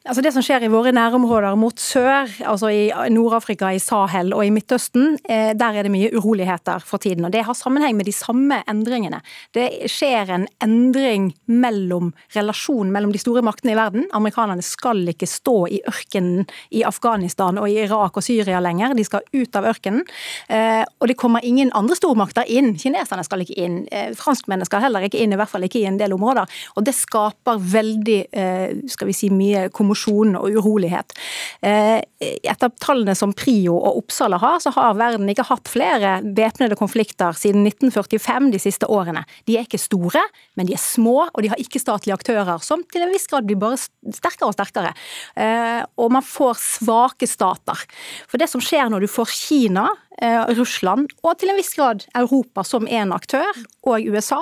[0.09, 4.41] Altså Det som skjer i våre nærområder mot sør, altså i Nord-Afrika, i Sahel og
[4.47, 7.27] i Midtøsten, eh, der er det mye uroligheter for tiden.
[7.27, 9.21] og Det har sammenheng med de samme endringene.
[9.53, 14.07] Det skjer en endring mellom relasjonen mellom de store maktene i verden.
[14.15, 18.97] Amerikanerne skal ikke stå i ørkenen i Afghanistan og i Irak og Syria lenger.
[18.97, 20.01] De skal ut av ørkenen.
[20.49, 22.75] Eh, og det kommer ingen andre stormakter inn.
[22.75, 23.87] Kineserne skal ikke inn.
[23.93, 26.49] Eh, franskmennene skal heller ikke inn, i hvert fall ikke i en del områder.
[26.77, 31.15] Og det skaper veldig, skal vi si, mye kommunikasjon kommorsjon og urolighet.
[31.63, 36.77] Eh, etter tallene som Prio og Oppsala har, så har verden ikke hatt flere væpnede
[36.79, 39.25] konflikter siden 1945 de siste årene.
[39.47, 40.23] De er ikke store,
[40.57, 43.59] men de er små, og de har ikke-statlige aktører, som til en viss grad blir
[43.61, 44.95] bare sterkere og sterkere.
[45.37, 47.87] Eh, og man får svake stater.
[48.29, 49.89] For det som skjer når du får Kina,
[50.21, 53.49] eh, Russland og til en viss grad Europa som en aktør,
[53.87, 54.41] og USA,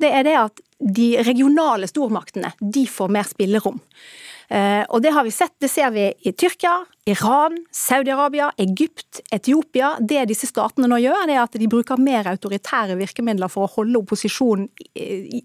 [0.00, 3.80] det er det at de regionale stormaktene de får mer spillerom.
[4.48, 6.72] Eh, og det har vi sett, det ser vi i Tyrkia,
[7.08, 9.94] Iran, Saudi-Arabia, Egypt, Etiopia.
[10.00, 13.72] Det disse statene nå gjør, det er at de bruker mer autoritære virkemidler for å
[13.78, 14.68] holde opposisjonen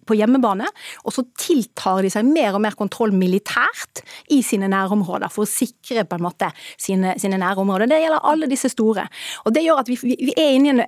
[0.07, 0.67] på hjemmebane.
[1.03, 5.51] Og så tiltar de seg mer og mer kontroll militært i sine nærområder, for å
[5.51, 7.91] sikre på en måte sine, sine nærområder.
[7.91, 9.07] Det gjelder alle disse store.
[9.43, 10.85] Og det gjør at vi, vi er inne i en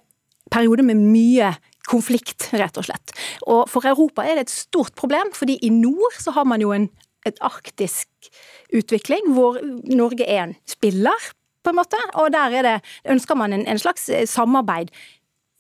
[0.51, 1.55] periode med mye
[1.85, 3.13] konflikt, rett og slett.
[3.45, 6.73] Og for Europa er det et stort problem, fordi i nord så har man jo
[6.75, 6.89] en
[7.25, 8.31] et arktisk
[8.75, 9.59] utvikling, hvor
[9.89, 11.31] Norge er en spiller,
[11.65, 11.99] på en måte.
[12.21, 14.93] Og der det, ønsker man en, en slags eh, samarbeid.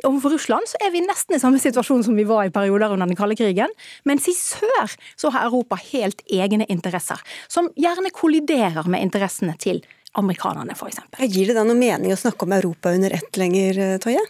[0.05, 3.07] Overfor Russland så er vi nesten i samme situasjon som vi var i perioder under
[3.09, 3.71] den kalde krigen.
[4.05, 9.81] Mens i sør så har Europa helt egne interesser, som gjerne kolliderer med interessene til
[10.15, 11.01] amerikanerne, f.eks.
[11.27, 14.21] Gir det da noe mening å snakke om Europa under ett lenger, eh, Toje?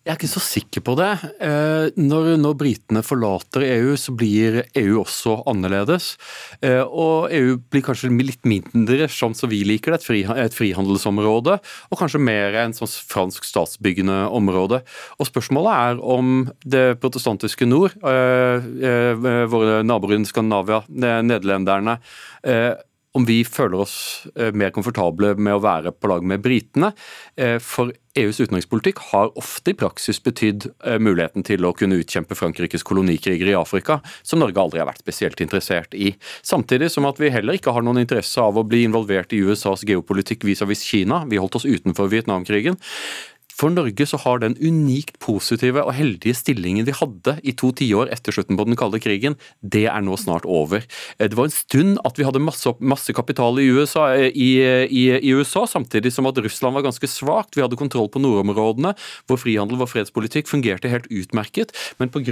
[0.00, 1.10] Jeg er ikke så sikker på det.
[1.44, 6.14] Eh, når, når britene forlater EU, så blir EU også annerledes.
[6.64, 10.00] Eh, og EU blir kanskje litt mindre sånn som vi liker det,
[10.40, 11.58] et, frihandelsområde.
[11.92, 14.80] Og kanskje mer en sånn fransk statsbyggende område.
[15.20, 22.00] Og spørsmålet er om det protestantiske nord, eh, våre naboer i Skandinavia, nederlenderne,
[23.16, 23.94] om vi føler oss
[24.36, 26.92] eh, mer komfortable med å være på lag med britene.
[27.34, 32.38] Eh, for EUs utenrikspolitikk har ofte i praksis betydd eh, muligheten til å kunne utkjempe
[32.38, 36.12] Frankrikes kolonikriger i Afrika, som Norge aldri har vært spesielt interessert i.
[36.46, 39.82] Samtidig som at vi heller ikke har noen interesse av å bli involvert i USAs
[39.88, 41.24] geopolitikk vis-à-vis -vis Kina.
[41.26, 42.78] Vi holdt oss utenfor Vietnamkrigen.
[43.60, 48.08] For Norge så har den unikt positive og heldige stillingen vi hadde i to tiår
[48.14, 50.86] etter slutten på den kalde krigen, det er nå snart over.
[51.18, 54.48] Eh, det var en stund at vi hadde masse, masse kapital i USA, eh, i,
[54.88, 57.58] i, i USA, samtidig som at Russland var ganske svakt.
[57.58, 58.94] Vi hadde kontroll på nordområdene.
[59.28, 61.76] Vår frihandel, vår fredspolitikk fungerte helt utmerket.
[62.00, 62.24] Men pga.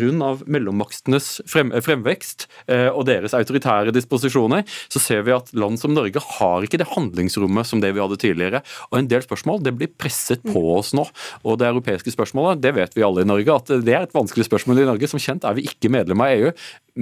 [0.49, 6.25] mellommaktenes frem, fremvekst eh, og deres autoritære disposisjoner, så ser vi at land som Norge
[6.39, 8.65] har ikke det handlingsrommet som det vi hadde tidligere.
[8.89, 11.05] Og en del spørsmål det blir presset på oss nå.
[11.45, 14.49] Og det europeiske spørsmålet, det vet vi alle i Norge, at det er et vanskelig
[14.49, 15.11] spørsmål i Norge.
[15.11, 16.55] Som kjent er vi ikke medlem av EU,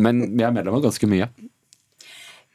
[0.06, 1.30] men vi er medlem av ganske mye.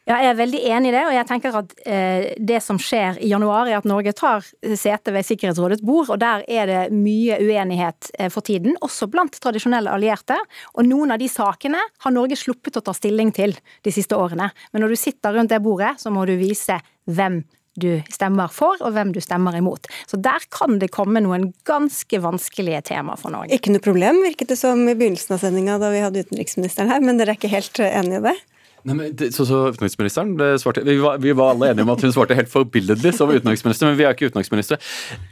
[0.10, 3.20] Ja, jeg er veldig enig i det, og jeg tenker at eh, det som skjer
[3.22, 7.38] i januar, er at Norge tar sete ved Sikkerhetsrådets bord, og der er det mye
[7.38, 10.40] uenighet eh, for tiden, også blant tradisjonelle allierte.
[10.74, 13.54] Og noen av de sakene har Norge sluppet å ta stilling til
[13.86, 14.50] de siste årene.
[14.74, 17.44] Men når du sitter rundt det bordet, så må du vise hvem
[17.82, 19.90] du stemmer for, og hvem du stemmer imot.
[20.10, 23.58] Så der kan det komme noen ganske vanskelige tema for Norge.
[23.58, 27.04] Ikke noe problem, virket det som i begynnelsen av sendinga da vi hadde utenriksministeren her,
[27.04, 28.38] men dere er ikke helt enige i det?
[28.82, 32.02] Nei, men det, så, så utenriksministeren svarte, vi var, vi var, alle enige om at
[32.02, 34.80] hun svarte helt forbilledlig som utenriksminister, men vi er ikke utenriksministre.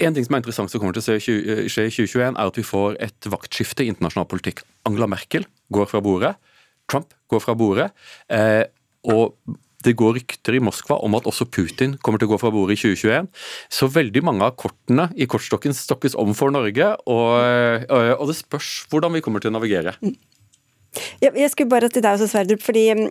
[0.06, 2.66] En ting som er interessant som kommer til å skje i 2021, er at vi
[2.68, 4.62] får et vaktskifte i internasjonal politikk.
[4.90, 6.36] Angela Merkel går fra bordet.
[6.90, 7.90] Trump går fra bordet.
[8.30, 8.68] Eh,
[9.10, 9.34] og
[9.86, 12.78] det går rykter i Moskva om at også Putin kommer til å gå fra bordet
[12.78, 13.30] i 2021.
[13.72, 18.74] Så veldig mange av kortene i kortstokken stokkes om for Norge, og, og det spørs
[18.92, 19.96] hvordan vi kommer til å navigere.
[21.22, 23.08] Jeg skulle bare til deg også, Sverdrup, fordi mm,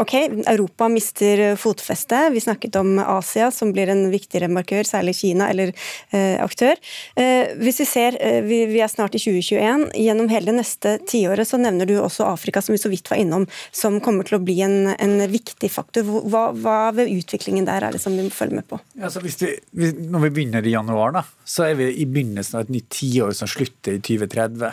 [0.00, 0.14] ok,
[0.48, 2.20] Europa mister fotfeste.
[2.32, 5.72] Vi snakket om Asia, som blir en viktigere markør, særlig Kina eller
[6.14, 6.78] eh, aktør.
[7.18, 10.96] Eh, hvis vi ser, eh, vi, vi, er snart i 2021, gjennom hele det neste
[11.10, 14.38] tiåret så nevner du også Afrika, som vi så vidt var innom, som kommer til
[14.38, 16.06] å bli en, en viktig faktor.
[16.06, 18.80] Hva, hva, ved utviklingen der er det som vi må følge med på?
[19.02, 22.74] Altså, vi, når vi begynner i januar, da, så er vi i begynnelsen av et
[22.78, 24.72] nytt tiår som slutter i 2030.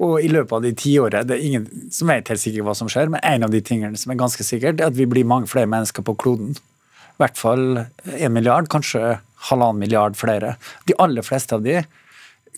[0.00, 2.74] Og i løpet av de ti årene, det er ingen som vet helt sikkert hva
[2.78, 5.28] som skjer, men en av de tingene som er ganske sikkert, er at vi blir
[5.28, 6.54] mange flere mennesker på kloden.
[6.56, 9.18] I hvert fall en milliard, kanskje
[9.50, 10.54] halvannen milliard flere.
[10.88, 11.82] De aller fleste av de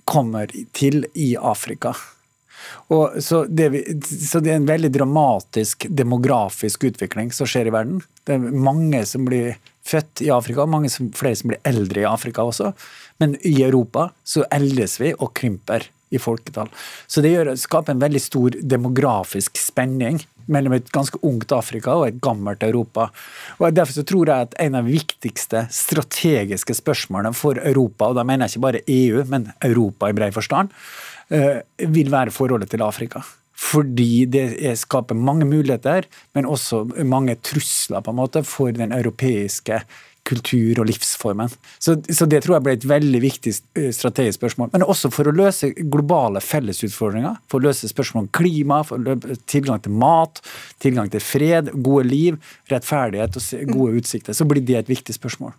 [0.06, 1.96] kommer til i Afrika.
[2.94, 3.70] Og så det,
[4.06, 8.02] så, det, er en veldig dramatisk demografisk utvikling som skjer i verden.
[8.22, 12.06] Det er mange som blir født i Afrika, mange som, flere som blir eldre i
[12.08, 12.70] Afrika også.
[13.22, 16.70] Men i Europa så eldes vi og krymper i folketall.
[17.06, 22.08] Så det gjør, skaper en veldig stor demografisk spenning mellom et ganske ungt Afrika og
[22.08, 23.08] et gammelt Europa.
[23.58, 28.18] Og Derfor så tror jeg at en av de viktigste strategiske spørsmålene for Europa, og
[28.18, 30.72] da mener jeg ikke bare EU, men Europa i bred forstand,
[31.30, 33.22] eh, vil være forholdet til Afrika.
[33.62, 39.82] Fordi det skaper mange muligheter, men også mange trusler på en måte for den europeiske
[40.28, 41.50] kultur og livsformen.
[41.82, 44.70] Så, så, det tror jeg ble et veldig viktig eh, strategisk spørsmål.
[44.74, 47.40] Men også for å løse globale fellesutfordringer.
[47.50, 48.82] For å løse spørsmål om klima,
[49.50, 50.42] tilgang til mat,
[50.82, 52.38] tilgang til fred, gode liv,
[52.72, 54.36] rettferdighet og gode utsikter.
[54.36, 55.56] Så blir det et viktig spørsmål.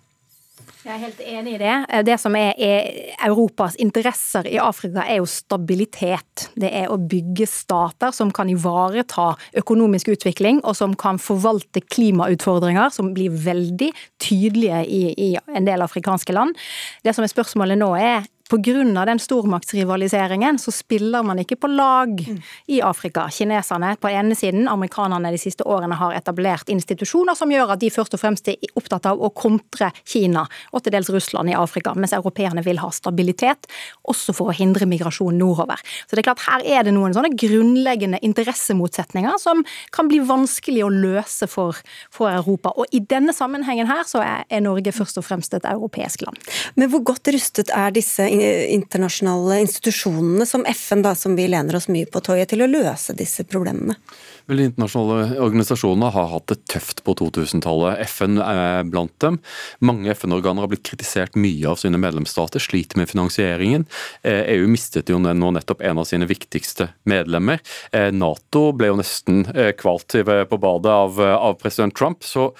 [0.83, 1.73] Jeg er helt enig i det.
[2.03, 2.87] Det som er, er,
[3.23, 6.49] Europas interesser i Afrika, er jo stabilitet.
[6.59, 9.29] Det er å bygge stater som kan ivareta
[9.61, 15.85] økonomisk utvikling, og som kan forvalte klimautfordringer, som blir veldig tydelige i, i en del
[15.87, 16.59] afrikanske land.
[17.07, 19.05] Det som er spørsmålet nå, er Pga.
[19.05, 22.41] den stormaktsrivaliseringen så spiller man ikke på lag mm.
[22.67, 23.25] i Afrika.
[23.31, 27.89] Kineserne på ene siden, amerikanerne de siste årene har etablert institusjoner som gjør at de
[27.93, 31.95] først og fremst er opptatt av å kontre Kina og til dels Russland i Afrika,
[31.97, 33.65] mens europeerne vil ha stabilitet,
[34.05, 35.81] også for å hindre migrasjon nordover.
[36.05, 39.63] Så det er klart Her er det noen sånne grunnleggende interessemotsetninger som
[39.95, 41.79] kan bli vanskelig å løse for,
[42.13, 42.75] for Europa.
[42.77, 46.37] Og i denne sammenhengen her så er, er Norge først og fremst et europeisk land.
[46.77, 48.27] Men hvor godt rustet er disse
[48.73, 53.15] internasjonale institusjonene som FN, da, som vi lener oss mye på toget, til å løse
[53.17, 53.95] disse problemene?
[54.49, 58.01] Vel, De internasjonale organisasjonene har hatt det tøft på 2000-tallet.
[58.09, 59.39] FN er blant dem.
[59.79, 63.87] Mange FN-organer har blitt kritisert mye av sine medlemsstater, sliter med finansieringen.
[64.23, 67.63] EU eh, e mistet jo nå nettopp en av sine viktigste medlemmer.
[67.91, 72.23] Eh, Nato ble jo nesten eh, kvalt på badet av, av president Trump.
[72.27, 72.51] Så,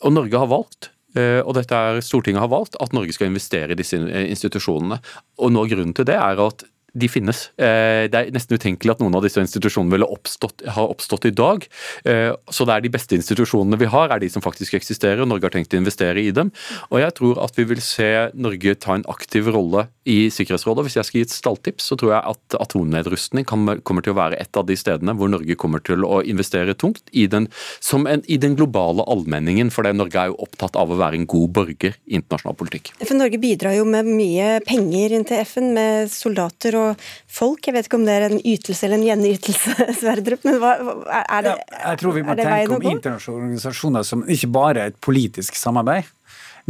[0.00, 3.78] og Norge har valgt og dette er Stortinget har valgt at Norge skal investere i
[3.78, 5.00] disse institusjonene.
[5.42, 7.42] Og noe av grunnen til det er at de finnes.
[7.60, 11.34] Eh, det er nesten utenkelig at noen av disse institusjonene ville oppstått, ha oppstått i
[11.34, 11.66] dag.
[12.04, 15.22] Eh, så det er de beste institusjonene vi har, er de som faktisk eksisterer.
[15.22, 16.52] og Norge har tenkt å investere i dem.
[16.90, 20.86] Og jeg tror at vi vil se Norge ta en aktiv rolle i Sikkerhetsrådet.
[20.86, 24.40] Hvis jeg skal gi et stalltips, så tror jeg at atomnedrustning kommer til å være
[24.40, 27.48] et av de stedene hvor Norge kommer til å investere tungt i den,
[27.94, 29.70] en, i den globale allmenningen.
[29.74, 32.92] For Norge er jo opptatt av å være en god borger i internasjonal politikk.
[33.02, 37.66] For Norge bidrar jo med mye penger inn til FN, med soldater og og folk.
[37.66, 40.76] Jeg vet ikke om det er en ytelse eller en gjenytelse, Sverdrup, men hva,
[41.20, 41.82] er det veien å gå?
[41.90, 46.08] Jeg tror vi må tenke om internasjonale organisasjoner som ikke bare er et politisk samarbeid.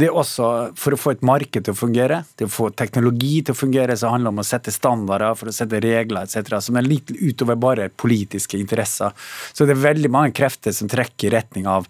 [0.01, 0.45] Det er også
[0.79, 3.97] For å få et marked til å fungere, til å få teknologi til å fungere,
[3.97, 7.11] så handler det om å sette standarder, for å sette regler etc., som er litt
[7.11, 9.13] utover bare politiske interesser.
[9.53, 11.85] Så det er veldig mange krefter som trekker i retning av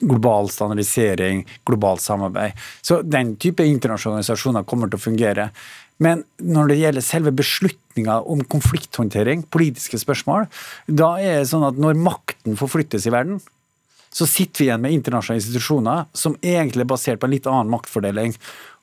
[0.00, 2.58] global standardisering, globalt samarbeid.
[2.82, 5.50] Så den type internasjonale organisasjoner kommer til å fungere.
[6.02, 10.48] Men når det gjelder selve beslutninga om konflikthåndtering, politiske spørsmål,
[10.90, 13.42] da er det sånn at når makten forflyttes i verden,
[14.14, 17.72] så sitter vi igjen med internasjonale institusjoner som egentlig er basert på en litt annen
[17.72, 18.36] maktfordeling.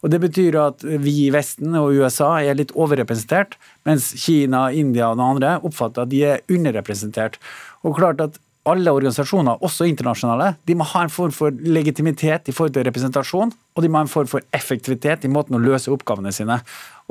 [0.03, 3.55] Og Det betyr at vi i Vesten og USA er litt overrepresentert,
[3.87, 7.37] mens Kina, India og noen andre oppfatter at de er underrepresentert.
[7.85, 8.39] Og klart at
[8.69, 13.53] alle organisasjoner, også internasjonale, de må ha en form for legitimitet i forhold til representasjon,
[13.75, 16.59] og de må ha en form for effektivitet i måten å løse oppgavene sine.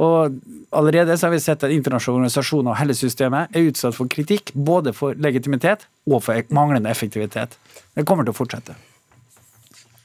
[0.01, 0.37] Og
[0.71, 4.53] Allerede så har vi sett at internasjonale organisasjoner og hele systemet er utsatt for kritikk
[4.55, 7.59] både for legitimitet og for manglende effektivitet.
[7.99, 8.79] Det kommer til å fortsette.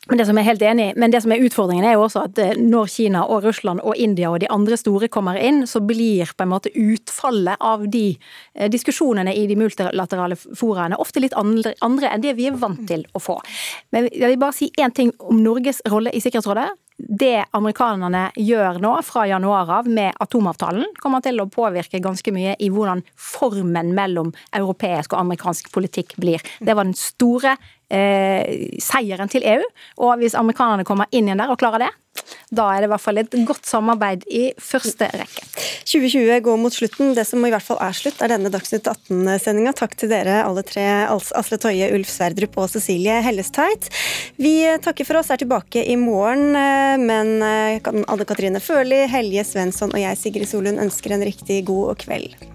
[0.09, 2.39] Men det som er helt enig, men det som er utfordringen er jo også at
[2.41, 6.29] eh, når Kina og Russland og India og de andre store kommer inn, så blir
[6.29, 11.73] på en måte utfallet av de eh, diskusjonene i de multilaterale foraene ofte litt andre,
[11.85, 13.39] andre enn det vi er vant til å få.
[13.95, 18.79] Men jeg vil bare si én ting om Norges rolle i Sikkerhetsrådet det amerikanerne gjør
[18.83, 23.91] nå fra januar av med atomavtalen, kommer til å påvirke ganske mye i hvordan formen
[23.97, 26.43] mellom europeisk og amerikansk politikk blir.
[26.59, 27.57] Det var den store
[27.89, 29.67] eh, seieren til EU,
[30.07, 31.91] og hvis amerikanerne kommer inn igjen der og klarer det,
[32.53, 35.45] da er det i hvert fall et godt samarbeid i første rekke.
[35.85, 37.13] 2020 går mot slutten.
[37.17, 39.75] Det som i hvert fall er slutt, er denne Dagsnytt 18-sendinga.
[39.77, 43.89] Takk til dere alle tre, Asle Toje, Ulf Sverdrup og Cecilie Hellestveit.
[44.41, 44.55] Vi
[44.85, 49.93] takker for oss, er tilbake i morgen, eh, men eh, Anne Katrine Førli, Helje Svensson
[49.93, 52.54] og jeg, Sigrid Solund, ønsker en riktig god kveld.